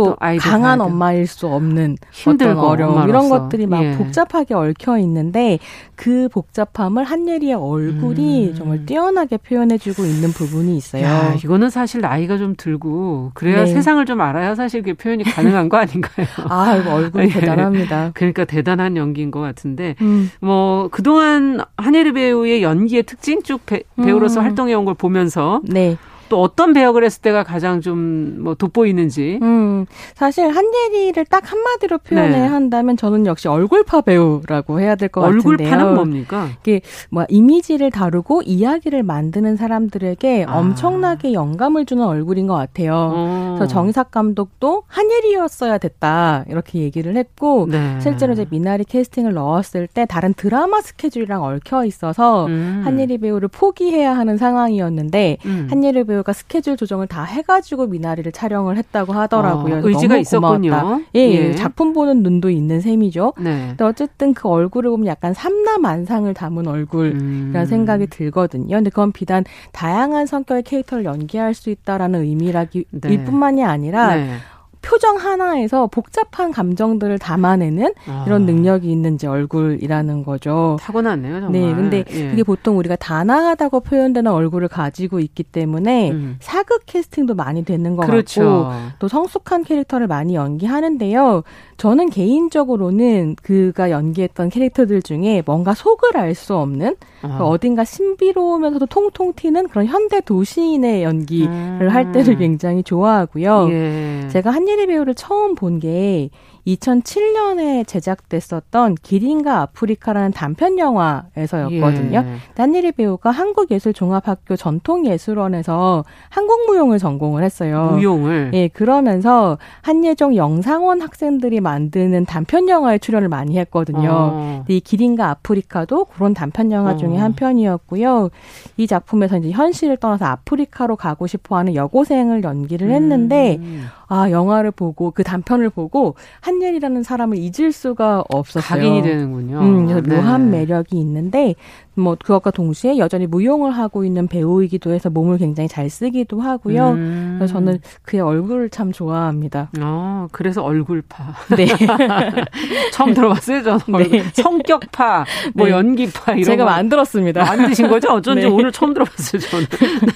[0.05, 1.97] 또, 또 강한 엄마일 수 없는
[2.27, 3.09] 어떤 어려움.
[3.09, 3.97] 이런 것들이 막 예.
[3.97, 5.59] 복잡하게 얽혀 있는데
[5.97, 8.55] 그 복잡함을 한예리의 얼굴이 음.
[8.55, 11.05] 정말 뛰어나게 표현해주고 있는 부분이 있어요.
[11.05, 13.67] 야, 이거는 사실 나이가 좀 들고 그래야 네.
[13.67, 16.27] 세상을 좀 알아야 사실 그 표현이 가능한 거 아닌가요?
[16.49, 17.29] 아, 이거 얼굴이 예.
[17.29, 18.13] 대단합니다.
[18.15, 20.31] 그러니까 대단한 연기인 것 같은데 음.
[20.41, 24.45] 뭐 그동안 한예리 배우의 연기의 특징 쭉 배, 우로서 음.
[24.45, 25.97] 활동해온 걸 보면서 네.
[26.29, 29.39] 또 어떤 배역을 했을 때가 가장 좀 뭐 돋보이는지.
[29.43, 32.47] 음, 사실 한예리를 딱 한마디로 표현을 네.
[32.47, 35.49] 한다면 저는 역시 얼굴파 배우라고 해야 될 것 같은데요.
[35.49, 36.49] 얼굴파는 뭡니까?
[36.61, 40.59] 이게 뭐 이미지를 다루고 이야기를 만드는 사람들에게 아.
[40.59, 43.13] 엄청나게 영감을 주는 얼굴인 것 같아요.
[43.15, 43.55] 어.
[43.59, 47.99] 그래서 정희삭 감독도 한예리였어야 됐다 이렇게 얘기를 했고 네.
[48.01, 52.83] 실제로 이제 미나리 캐스팅을 넣었을 때 다른 드라마 스케줄이랑 얽혀 있어서 음.
[52.85, 55.67] 한예리 배우를 포기해야 하는 상황이었는데 음.
[55.71, 59.77] 한예리 배우 배우가 스케줄 조정을 다 해가지고 미나리를 촬영을 했다고 하더라고요.
[59.77, 61.03] 어, 의지가 있었군요.
[61.15, 63.35] 예, 예, 작품 보는 눈도 있는 셈이죠.
[63.39, 63.69] 네.
[63.69, 67.67] 근데 어쨌든 그 얼굴을 보면 약간 삼라만상을 담은 얼굴이라는 음.
[67.67, 68.77] 생각이 들거든요.
[68.77, 73.13] 근데 그건 비단 다양한 성격의 캐릭터를 연기할 수 있다라는 의미라기 네.
[73.13, 74.37] 일 뿐만이 아니라 네.
[74.83, 78.25] 표정 하나에서 복잡한 감정들을 담아내는 아.
[78.27, 80.77] 이런 능력이 있는 지 얼굴이라는 거죠.
[80.81, 81.53] 타고났네요, 정말.
[81.53, 82.31] 네, 근데 예.
[82.31, 86.37] 그게 보통 우리가 단아하다고 표현되는 얼굴을 가지고 있기 때문에 음.
[86.41, 88.69] 사극 캐스팅도 많이 되는 것 그렇죠.
[88.69, 91.43] 같고 또 성숙한 캐릭터를 많이 연기하는데요.
[91.79, 97.39] 저는 개인적으로는 그가 연기했던 캐릭터들 중에 뭔가 속을 알 수 없는 아.
[97.39, 101.49] 그 어딘가 신비로우면서도 통통 튀는 그런 현대 도시인의 연기를
[101.83, 101.89] 음.
[101.89, 103.69] 할 때를 굉장히 좋아하고요.
[103.71, 104.29] 예.
[104.29, 106.31] 제가 한예리 배우를 처음 본 게
[106.67, 112.19] 2007년에 제작됐었던 기린과 아프리카라는 단편 영화에서였거든요.
[112.19, 112.39] 예.
[112.57, 117.93] 한예리 배우가 한국예술종합학교 전통예술원에서 한국무용을 전공을 했어요.
[117.93, 118.51] 무용을?
[118.55, 124.09] 예, 그러면서 한예종 영상원 학생들이 만드는 단편 영화에 출연을 많이 했거든요.
[124.11, 124.65] 어.
[124.69, 127.21] 이 기린과 아프리카도 그런 단편 영화 중에 어.
[127.21, 128.31] 한 편이었고요.
[128.79, 133.87] 이 작품에서 이제 현실을 떠나서 아프리카로 가고 싶어하는 여고생을 연기를 했는데 음.
[134.09, 138.81] 아 영화를 보고 그 단편을 보고 한예리라는 사람을 잊을 수가 없었어요.
[138.81, 139.61] 각인이 되는군요.
[139.61, 140.59] 음, 그래서 묘한 네.
[140.59, 141.55] 매력이 있는데
[141.95, 146.91] 뭐 그것과 동시에 여전히 무용을 하고 있는 배우이기도 해서 몸을 굉장히 잘 쓰기도 하고요.
[146.93, 147.37] 음.
[147.39, 149.71] 그래서 저는 그의 얼굴을 참 좋아합니다.
[149.81, 151.25] 아, 그래서 얼굴파.
[151.57, 151.67] 네.
[152.93, 154.11] 처음 들어봤어요, 저는.
[154.11, 154.23] 네.
[154.33, 155.73] 성격파, 뭐 네.
[155.73, 156.71] 연기파 이런 제가 거.
[156.71, 157.45] 만들었습니다.
[157.45, 158.09] 만드신 거죠?
[158.13, 158.49] 어쩐지 네.
[158.49, 159.67] 오늘 처음 들어봤어요, 저는.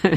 [0.03, 0.11] 네.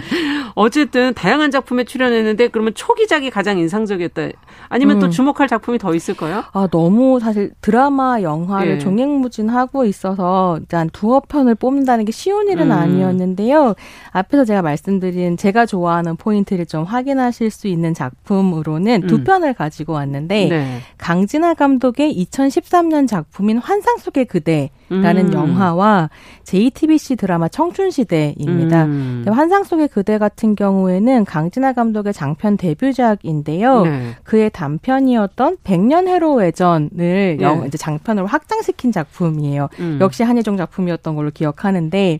[0.53, 4.29] 어쨌든 다양한 작품에 출연했는데 그러면 초기작이 가장 인상적이었다.
[4.69, 5.01] 아니면 음.
[5.01, 6.43] 또 주목할 작품이 더 있을까요?
[6.53, 8.79] 아, 너무 사실 드라마, 영화를 예.
[8.79, 12.71] 종횡무진하고 있어서 일단 두어 편을 뽑는다는 게 쉬운 일은 음.
[12.71, 13.75] 아니었는데요.
[14.11, 19.23] 앞에서 제가 말씀드린 제가 좋아하는 포인트를 좀 확인하실 수 있는 작품으로는 두 음.
[19.23, 20.79] 편을 가지고 왔는데 네.
[20.97, 25.33] 강진아 감독의 2013년 작품인 환상 속의 그대 라는 음.
[25.33, 26.09] 영화와
[26.43, 28.85] JTBC 드라마 청춘시대입니다.
[28.85, 29.25] 음.
[29.31, 33.83] 환상 속의 그대 같은 경우에는 강진아 감독의 장편 데뷔작인데요.
[33.83, 34.15] 네.
[34.23, 37.37] 그의 단편이었던 백년 해로 외전을 네.
[37.41, 39.69] 영, 이제 장편으로 확장시킨 작품이에요.
[39.79, 39.97] 음.
[40.01, 42.19] 역시 한예종 작품이었던 걸로 기억하는데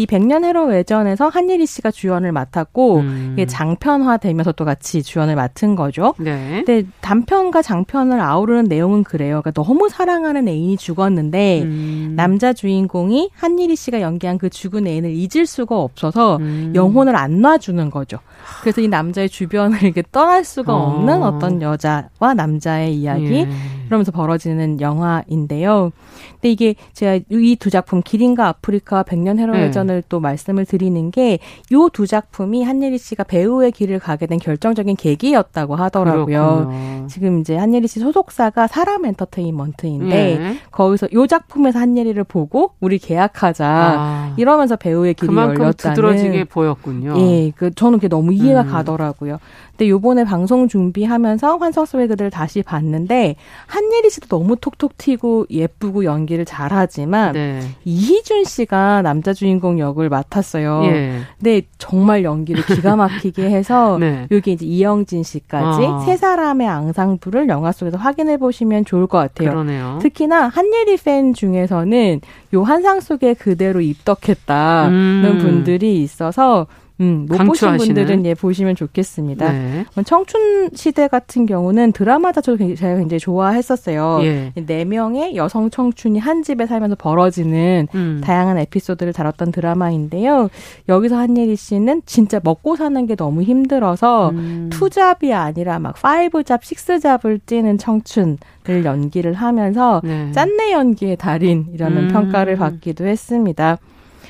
[0.00, 3.30] 이 백년 해로 외전에서 한예리 씨가 주연을 맡았고 음.
[3.34, 6.14] 이게 장편화되면서 또 같이 주연을 맡은 거죠.
[6.18, 6.62] 네.
[6.64, 9.40] 근데 단편과 장편을 아우르는 내용은 그래요.
[9.42, 12.14] 그러니까 너무 사랑하는 애인이 죽었는데 음.
[12.16, 16.72] 남자 주인공이 한예리 씨가 연기한 그 죽은 애인을 잊을 수가 없어서 음.
[16.74, 18.18] 영혼을 안 놔주는 거죠.
[18.62, 21.38] 그래서 이 남자의 주변을 이렇게 떠날 수가 없는 어.
[21.38, 23.48] 떤 여자와 남자의 이야기 예.
[23.86, 25.90] 이러면서 벌어지는 영화인데요.
[26.32, 30.02] 근데 이게 제가 이 두 작품 기린과 아프리카와 백년 해로회전 을 네.
[30.08, 31.38] 또 말씀을 드리는 게
[31.72, 36.66] 요 두 작품이 한예리 씨가 배우의 길을 가게 된 결정적인 계기였다고 하더라고요.
[36.68, 37.06] 그렇군요.
[37.08, 40.56] 지금 이제 한예리 씨 소속사가 사람 엔터테인먼트인데 네.
[40.70, 44.34] 거기서 요 작품에서 한예리를 보고 우리 계약하자 아.
[44.36, 47.14] 이러면서 배우의 길이 그만큼 열렸다는 두드러지게 보였군요.
[47.18, 48.68] 예, 그 저는 그게 너무 이해가 음.
[48.70, 49.38] 가더라고요.
[49.72, 53.34] 근데 요번에 방송 준비하면서 환성 속의 그들을 다시 봤는데
[53.66, 57.60] 한예리 씨도 너무 톡톡 튀고 예쁘고 연기를 잘하지만 네.
[57.84, 60.82] 이희준 씨가 남자 주인공 역을 맡았어요.
[60.84, 61.20] 예.
[61.38, 64.26] 근데 정말 연기를 기가 막히게 해서 네.
[64.30, 65.98] 여기 이제 이영진 씨까지 아.
[66.00, 69.50] 세 사람의 앙상블을 영화 속에서 확인해 보시면 좋을 것 같아요.
[69.50, 69.98] 그러네요.
[70.00, 72.20] 특히나 한예리 팬 중에서는
[72.54, 75.38] 요 환상 속에 그대로 입덕했다는 음.
[75.40, 76.66] 분들이 있어서
[77.00, 79.50] 음, 못 보신 분들은 예 보시면 좋겠습니다.
[79.52, 79.84] 네.
[80.04, 84.20] 청춘 시대 같은 경우는 드라마 자체도 제가 굉장히 좋아했었어요.
[84.22, 84.52] 예.
[84.54, 88.20] 네 명의 여성 청춘이 한 집에 살면서 벌어지는 음.
[88.22, 90.48] 다양한 에피소드를 다뤘던 드라마인데요.
[90.88, 94.68] 여기서 한예리 씨는 진짜 먹고 사는 게 너무 힘들어서 음.
[94.70, 98.36] 투잡이 아니라 막 five job, six job을 뛰는 청춘을
[98.84, 100.30] 연기를 하면서 네.
[100.32, 102.08] 짠내 연기의 달인이라는 음.
[102.08, 103.78] 평가를 받기도 했습니다.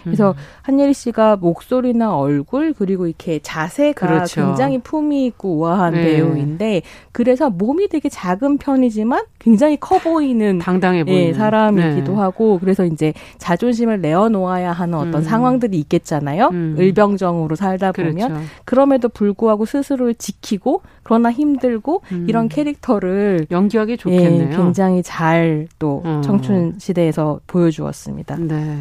[0.05, 0.35] 그래서 음.
[0.63, 4.47] 한예리 씨가 목소리나 얼굴 그리고 이렇게 자세가 그렇죠.
[4.47, 6.03] 굉장히 품이 있고 우아한 네.
[6.03, 6.83] 배우인데
[7.13, 12.19] 그래서 몸이 되게 작은 편이지만 굉장히 커 보이는 당당해 보이는 예, 사람이기도 네.
[12.19, 15.23] 하고 그래서 이제 자존심을 내어놓아야 하는 어떤 음.
[15.23, 16.49] 상황들이 있겠잖아요.
[16.53, 16.77] 음.
[16.79, 18.45] 을병정으로 살다 보면 그렇죠.
[18.65, 22.27] 그럼에도 불구하고 스스로를 지키고 그러나 힘들고 음.
[22.29, 24.53] 이런 캐릭터를 연기하기 좋겠네요.
[24.53, 26.21] 예, 굉장히 잘또 어.
[26.23, 28.37] 청춘 시대에서 보여주었습니다.
[28.37, 28.77] 네.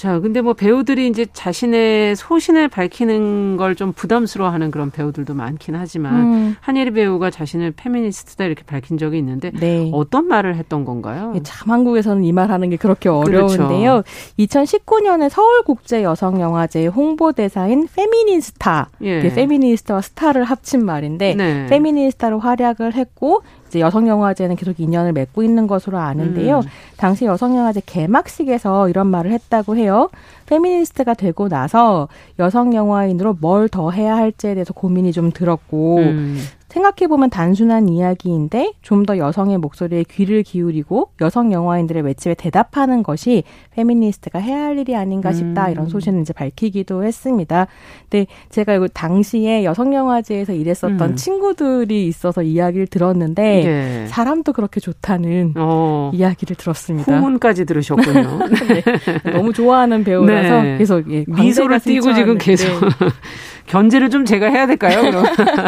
[0.00, 6.14] 자, 근데 뭐 배우들이 이제 자신의 소신을 밝히는 걸 좀 부담스러워하는 그런 배우들도 많긴 하지만
[6.14, 6.56] 음.
[6.60, 9.90] 한예리 배우가 자신을 페미니스트다 이렇게 밝힌 적이 있는데 네.
[9.92, 11.32] 어떤 말을 했던 건가요?
[11.36, 14.02] 예, 참 한국에서는 이 말 하는 게 그렇게 어려운데요.
[14.02, 14.04] 그렇죠.
[14.38, 19.20] 2019년에 서울국제여성영화제 홍보대사인 페미니스타, 예.
[19.34, 21.66] 페미니스트와 스타를 합친 말인데 네.
[21.66, 26.58] 페미니스타로 활약을 했고 이제 여성영화제는 계속 인연을 맺고 있는 것으로 아는데요.
[26.58, 26.62] 음.
[26.96, 30.10] 당시 여성영화제 개막식에서 이런 말을 했다고 해요.
[30.46, 32.08] 페미니스트가 되고 나서
[32.40, 36.40] 여성 영화인으로 뭘 더 해야 할지에 대해서 고민이 좀 들었고 음.
[36.70, 43.44] 생각해보면 단순한 이야기인데 좀 더 여성의 목소리에 귀를 기울이고 여성 영화인들의 외침에 대답하는 것이
[43.74, 45.72] 페미니스트가 해야 할 일이 아닌가 싶다 음.
[45.72, 47.66] 이런 소신을 이제 밝히기도 했습니다.
[48.08, 51.16] 근데 제가 이거 당시에 여성 영화제에서 일했었던 음.
[51.16, 54.06] 친구들이 있어서 이야기를 들었는데 네.
[54.08, 56.10] 사람도 그렇게 좋다는 어.
[56.12, 57.16] 이야기를 들었습니다.
[57.16, 58.38] 후문까지 들으셨군요.
[59.24, 59.32] 네.
[59.32, 60.78] 너무 좋아하는 배우라서 네.
[60.78, 63.08] 계속 예, 미소를 띄고 지금 계속 네.
[63.66, 65.00] 견제를 좀 제가 해야 될까요?
[65.00, 65.24] 그럼.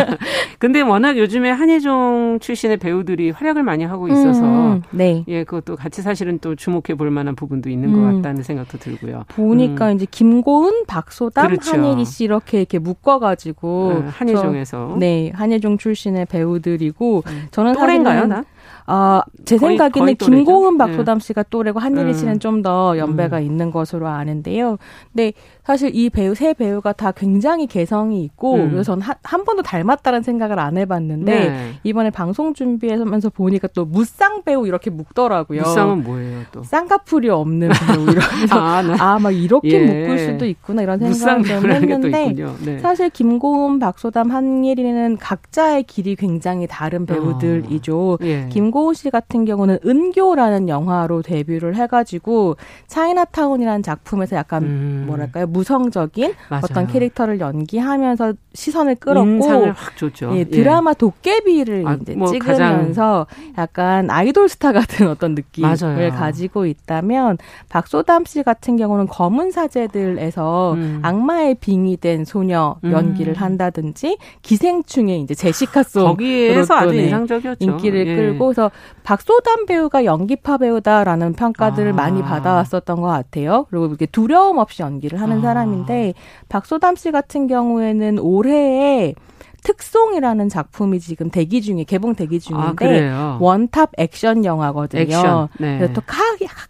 [0.59, 5.25] 근데 워낙 요즘에 한예종 출신의 배우들이 활약을 많이 하고 있어서 음, 네.
[5.27, 8.17] 예, 그것도 같이 사실은 또 주목해 볼 만한 부분도 있는 것 음.
[8.17, 9.25] 같다는 생각도 들고요.
[9.29, 9.97] 보니까 음.
[9.97, 11.73] 이제 김고은, 박소담, 그렇죠.
[11.73, 17.49] 한예리 씨 이렇게 이렇게 묶어 가지고 네, 한예종에서 네, 한예종 출신의 배우들이고 음.
[17.51, 18.45] 저는 또래인가요, 나?
[18.87, 21.25] 아, 제 거의, 생각에는 거의 김고은, 박소담 네.
[21.25, 22.39] 씨가 또래고 한예리 씨는 음.
[22.39, 23.43] 좀더 연배가 음.
[23.43, 24.79] 있는 것으로 아는데요.
[25.13, 25.33] 근데
[25.65, 28.71] 사실 이 배우 세 배우가 다 굉장히 개성이 있고 음.
[28.71, 31.73] 그래서 한, 한 번도 닮았다는 생각을 안 해봤는데 네.
[31.85, 35.63] 이번에 방송 준비하면서 보니까 또 무쌍 배우 이렇게 묶더라고요.
[35.63, 36.65] 무쌍은 뭐예요 또?
[36.65, 39.87] 쌍꺼풀이 없는 배우 이러면서 아막 아, 이렇게 예.
[39.87, 42.79] 묶을 수도 있구나 이런 생각을 좀 했는데 네.
[42.81, 48.13] 사실 김고은, 박소담, 한예리는 각자의 길이 굉장히 다른 배우들이죠.
[48.15, 48.19] 어.
[48.23, 48.49] 예.
[48.51, 52.57] 김 김고은 씨 같은 경우는 은교라는 영화로 데뷔를 해가지고
[52.87, 55.05] 차이나타운이라는 작품에서 약간 음.
[55.07, 56.63] 뭐랄까요 무성적인 맞아요.
[56.65, 60.33] 어떤 캐릭터를 연기하면서 시선을 끌었고 확 줬죠.
[60.37, 60.95] 예, 드라마 예.
[60.95, 63.27] 도깨비를 아, 이제 뭐 찍으면서
[63.59, 66.11] 약간 아이돌 스타 같은 어떤 느낌을 맞아요.
[66.11, 71.01] 가지고 있다면 박소담 씨 같은 경우는 검은 사제들에서 음.
[71.03, 72.93] 악마의 빙이 된 소녀 음.
[72.93, 77.65] 연기를 한다든지 기생충의 이제 제시카 송 거기에서 아주 인상적이었죠.
[77.65, 78.17] 인기를 예.
[78.17, 78.71] 끌고 그래서
[79.03, 81.95] 박소담 배우가 연기파 배우다라는 평가들을 아.
[81.95, 83.67] 많이 받아왔었던 것 같아요.
[83.71, 85.41] 그리고 이렇게 두려움 없이 연기를 하는 아.
[85.41, 86.15] 사람인데
[86.49, 89.15] 박소담 씨 같은 경우에는 올해에
[89.63, 95.03] 특송이라는 작품이 지금 대기 중에 개봉 대기 중인데 아, 원탑 액션 영화거든요.
[95.03, 95.49] 액션.
[95.59, 95.79] 네.
[95.79, 96.19] 그래서 또 카,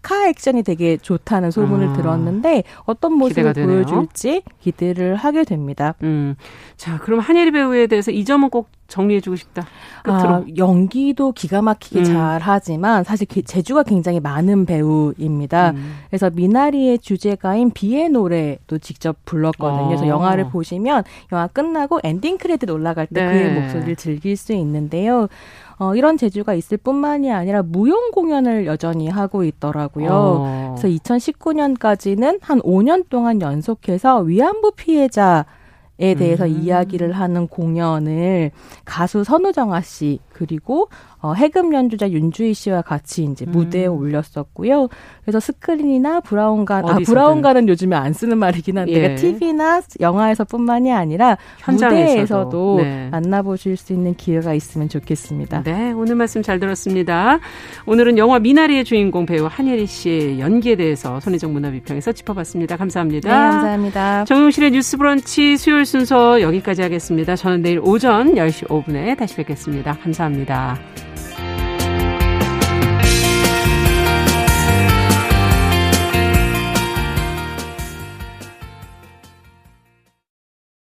[0.02, 5.94] 카 액션이 되게 좋다는 소문을 아, 들었는데 어떤 모습을 보여줄지 기대를 하게 됩니다.
[6.02, 6.36] 음.
[6.76, 9.66] 자, 그럼 한예리 배우에 대해서 이 점은 꼭 정리해주고 싶다.
[10.02, 10.28] 끝으로.
[10.28, 12.04] 아, 연기도 기가 막히게 음.
[12.04, 15.70] 잘 하지만 사실 재주가 굉장히 많은 배우입니다.
[15.70, 15.94] 음.
[16.10, 19.84] 그래서 미나리의 주제가인 비의 노래도 직접 불렀거든요.
[19.84, 19.86] 어.
[19.86, 23.32] 그래서 영화를 보시면 영화 끝나고 엔딩 크레딧 올라 갈 때 네.
[23.32, 25.28] 그의 목소리를 즐길 수 있는데요.
[25.78, 30.08] 어, 이런 재주가 있을 뿐만이 아니라 무용 공연을 여전히 하고 있더라고요.
[30.10, 30.76] 어.
[30.78, 35.44] 그래서 2019년까지는 한 5년 동안 연속해서 위안부 피해자
[35.98, 36.62] 에 대해서 음.
[36.62, 38.50] 이야기를 하는 공연을
[38.84, 40.88] 가수 선우정아 씨 그리고
[41.22, 43.96] 어, 해금 연주자 윤주희 씨와 같이 이제 무대에 음.
[43.96, 44.88] 올렸었고요.
[45.22, 49.00] 그래서 스크린이나 브라운관, 아, 브라운관은 요즘에 안 쓰는 말이긴 한데, 예.
[49.00, 52.10] 그러니까 TV나 영화에서뿐만이 아니라 현장에서도.
[52.10, 53.08] 무대에서도 네.
[53.10, 55.62] 만나보실 수 있는 기회가 있으면 좋겠습니다.
[55.62, 57.38] 네, 오늘 말씀 잘 들었습니다.
[57.86, 62.76] 오늘은 영화 미나리의 주인공 배우 한예리 씨의 연기에 대해서 손희정 문화비평에서 짚어봤습니다.
[62.76, 63.28] 감사합니다.
[63.28, 64.24] 네, 감사합니다.
[64.24, 67.36] 정용실의 뉴스 브런치 수요일 순서 여기까지 하겠습니다.
[67.36, 69.92] 저는 내일 오전 10시 5분에 다시 뵙겠습니다.
[70.02, 71.11] 감사합니다.